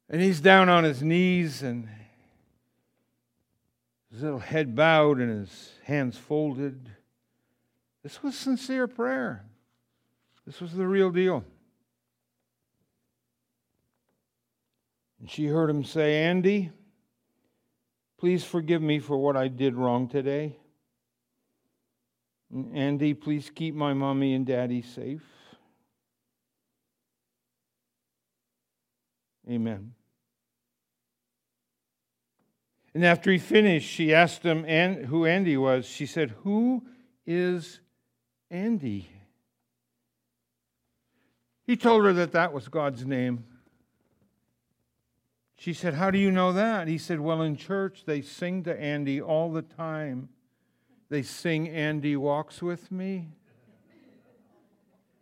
And 0.09 0.23
he's 0.23 0.41
down 0.41 0.71
on 0.71 0.85
his 0.85 1.03
knees 1.03 1.63
and 1.63 1.87
his 4.11 4.23
little 4.23 4.39
head 4.39 4.75
bowed 4.75 5.19
and 5.19 5.41
his 5.41 5.73
hands 5.83 6.17
folded. 6.17 6.89
This 8.03 8.23
was 8.23 8.35
sincere 8.35 8.87
prayer. 8.87 9.45
This 10.47 10.63
was 10.63 10.73
the 10.73 10.87
real 10.87 11.11
deal. 11.11 11.45
And 15.21 15.31
she 15.31 15.45
heard 15.45 15.69
him 15.69 15.85
say, 15.85 16.23
Andy, 16.23 16.71
Please 18.19 18.45
forgive 18.45 18.81
me 18.81 18.99
for 18.99 19.17
what 19.19 19.37
I 19.37 19.49
did 19.49 19.75
wrong 19.75 20.09
today. 20.09 20.57
Andy, 22.73 23.15
please 23.15 23.51
keep 23.55 23.75
my 23.75 23.95
mommy 23.95 24.35
and 24.35 24.47
daddy 24.47 24.83
safe. 24.83 25.25
Amen. 29.51 29.93
And 32.95 33.05
after 33.05 33.33
he 33.33 33.39
finished, 33.39 33.89
she 33.89 34.15
asked 34.15 34.45
him 34.45 34.65
who 35.07 35.27
Andy 35.27 35.57
was. 35.57 35.85
She 35.85 36.07
said, 36.07 36.31
Who 36.45 36.85
is 37.27 37.81
Andy? 38.51 39.11
He 41.67 41.77
told 41.77 42.05
her 42.05 42.13
that 42.13 42.33
that 42.33 42.53
was 42.53 42.69
God's 42.69 43.05
name. 43.05 43.45
She 45.57 45.73
said, 45.73 45.95
How 45.95 46.11
do 46.11 46.19
you 46.19 46.31
know 46.31 46.53
that? 46.53 46.89
He 46.89 46.99
said, 46.99 47.21
Well, 47.21 47.43
in 47.43 47.57
church, 47.57 48.05
they 48.07 48.21
sing 48.21 48.65
to 48.65 48.81
Andy 48.81 49.21
all 49.21 49.53
the 49.53 49.63
time. 49.63 50.29
They 51.09 51.23
sing, 51.23 51.69
Andy 51.69 52.17
walks 52.17 52.63
with 52.63 52.91
me, 52.91 53.29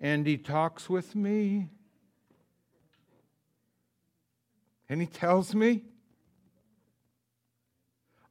Andy 0.00 0.38
talks 0.38 0.88
with 0.88 1.14
me. 1.14 1.68
And 4.88 5.00
he 5.00 5.06
tells 5.06 5.54
me, 5.54 5.84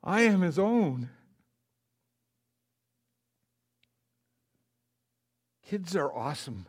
I 0.03 0.21
am 0.21 0.41
his 0.41 0.59
own. 0.59 1.09
Kids 5.65 5.95
are 5.95 6.13
awesome. 6.13 6.65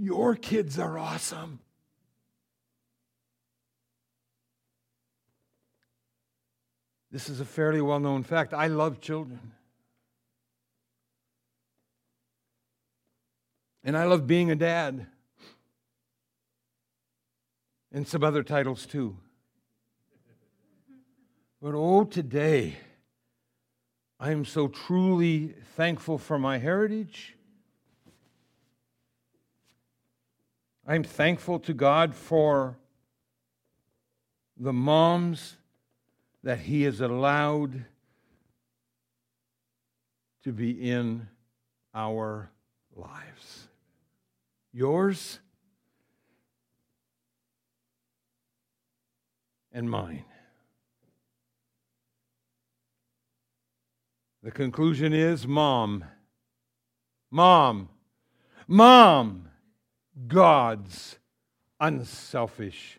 Your 0.00 0.36
kids 0.36 0.78
are 0.78 0.96
awesome. 0.96 1.58
This 7.10 7.28
is 7.28 7.40
a 7.40 7.44
fairly 7.44 7.80
well 7.80 7.98
known 7.98 8.22
fact. 8.22 8.54
I 8.54 8.68
love 8.68 9.00
children. 9.00 9.52
And 13.82 13.96
I 13.96 14.04
love 14.04 14.26
being 14.26 14.52
a 14.52 14.56
dad. 14.56 15.06
And 17.90 18.06
some 18.06 18.22
other 18.22 18.44
titles 18.44 18.86
too. 18.86 19.16
But 21.60 21.74
oh, 21.74 22.04
today, 22.04 22.76
I 24.20 24.30
am 24.30 24.44
so 24.44 24.68
truly 24.68 25.54
thankful 25.74 26.18
for 26.18 26.38
my 26.38 26.58
heritage 26.58 27.34
I'm 30.90 31.04
thankful 31.04 31.58
to 31.60 31.74
God 31.74 32.14
for 32.14 32.78
the 34.56 34.72
moms 34.72 35.58
that 36.42 36.60
He 36.60 36.84
has 36.84 37.02
allowed 37.02 37.84
to 40.44 40.52
be 40.52 40.70
in 40.90 41.28
our 41.94 42.50
lives. 42.96 43.68
Yours 44.72 45.40
and 49.70 49.90
mine. 49.90 50.24
The 54.42 54.50
conclusion 54.50 55.12
is 55.12 55.46
mom, 55.46 56.04
mom, 57.30 57.90
mom 58.66 59.47
God's 60.26 61.18
unselfish 61.80 62.98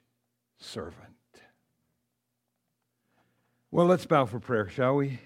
servant. 0.57 0.95
Well, 3.71 3.85
let's 3.85 4.05
bow 4.05 4.25
for 4.25 4.39
prayer, 4.39 4.69
shall 4.69 4.95
we? 4.95 5.19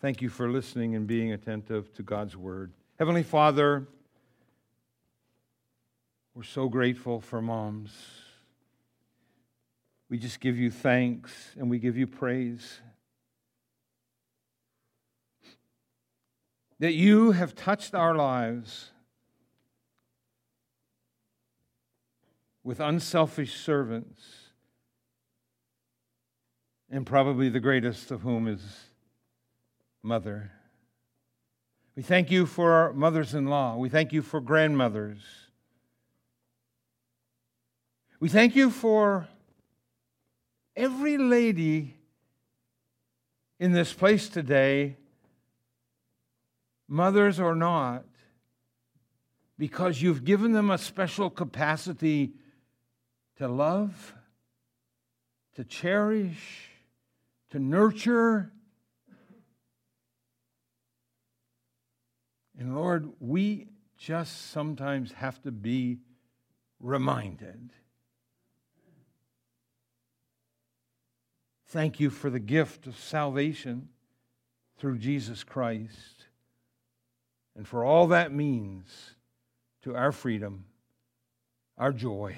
Thank 0.00 0.20
you 0.20 0.28
for 0.28 0.50
listening 0.50 0.94
and 0.94 1.06
being 1.06 1.32
attentive 1.32 1.92
to 1.94 2.02
God's 2.02 2.36
word. 2.36 2.72
Heavenly 2.98 3.22
Father, 3.22 3.86
we're 6.34 6.42
so 6.42 6.68
grateful 6.68 7.20
for 7.20 7.40
moms. 7.40 7.92
We 10.10 10.18
just 10.18 10.40
give 10.40 10.58
you 10.58 10.70
thanks 10.70 11.54
and 11.58 11.70
we 11.70 11.78
give 11.78 11.96
you 11.96 12.06
praise. 12.06 12.80
That 16.78 16.92
you 16.92 17.32
have 17.32 17.54
touched 17.54 17.94
our 17.94 18.14
lives 18.14 18.90
with 22.66 22.80
unselfish 22.80 23.54
servants, 23.60 24.24
and 26.90 27.06
probably 27.06 27.48
the 27.48 27.60
greatest 27.60 28.10
of 28.10 28.22
whom 28.22 28.48
is 28.48 28.60
mother. 30.02 30.50
We 31.94 32.02
thank 32.02 32.28
you 32.28 32.44
for 32.44 32.72
our 32.72 32.92
mothers 32.92 33.34
in 33.34 33.46
law. 33.46 33.76
We 33.76 33.88
thank 33.88 34.12
you 34.12 34.20
for 34.20 34.40
grandmothers. 34.40 35.20
We 38.18 38.28
thank 38.28 38.56
you 38.56 38.70
for 38.70 39.28
every 40.74 41.18
lady 41.18 41.94
in 43.60 43.70
this 43.70 43.92
place 43.92 44.28
today, 44.28 44.96
mothers 46.88 47.38
or 47.38 47.54
not, 47.54 48.04
because 49.56 50.02
you've 50.02 50.24
given 50.24 50.50
them 50.50 50.72
a 50.72 50.78
special 50.78 51.30
capacity 51.30 52.32
to 53.36 53.48
love, 53.48 54.14
to 55.54 55.64
cherish, 55.64 56.70
to 57.50 57.58
nurture. 57.58 58.50
And 62.58 62.74
Lord, 62.74 63.10
we 63.20 63.68
just 63.98 64.50
sometimes 64.50 65.12
have 65.12 65.40
to 65.42 65.52
be 65.52 65.98
reminded. 66.80 67.70
Thank 71.68 72.00
you 72.00 72.10
for 72.10 72.30
the 72.30 72.40
gift 72.40 72.86
of 72.86 72.98
salvation 72.98 73.88
through 74.78 74.98
Jesus 74.98 75.42
Christ 75.42 76.26
and 77.56 77.66
for 77.66 77.84
all 77.84 78.06
that 78.08 78.32
means 78.32 79.14
to 79.82 79.96
our 79.96 80.12
freedom, 80.12 80.66
our 81.76 81.92
joy 81.92 82.36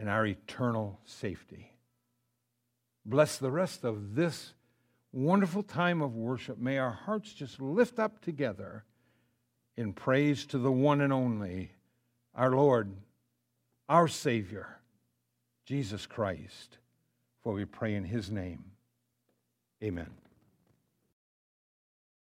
and 0.00 0.08
our 0.08 0.24
eternal 0.24 0.98
safety. 1.04 1.74
Bless 3.04 3.36
the 3.36 3.50
rest 3.50 3.84
of 3.84 4.14
this 4.14 4.54
wonderful 5.12 5.62
time 5.62 6.00
of 6.00 6.16
worship. 6.16 6.56
May 6.56 6.78
our 6.78 6.90
hearts 6.90 7.34
just 7.34 7.60
lift 7.60 7.98
up 7.98 8.22
together 8.22 8.84
in 9.76 9.92
praise 9.92 10.46
to 10.46 10.58
the 10.58 10.72
one 10.72 11.02
and 11.02 11.12
only, 11.12 11.72
our 12.34 12.50
Lord, 12.50 12.90
our 13.90 14.08
Savior, 14.08 14.78
Jesus 15.66 16.06
Christ. 16.06 16.78
For 17.42 17.52
we 17.52 17.66
pray 17.66 17.94
in 17.94 18.04
His 18.04 18.30
name. 18.30 18.64
Amen. 19.84 20.10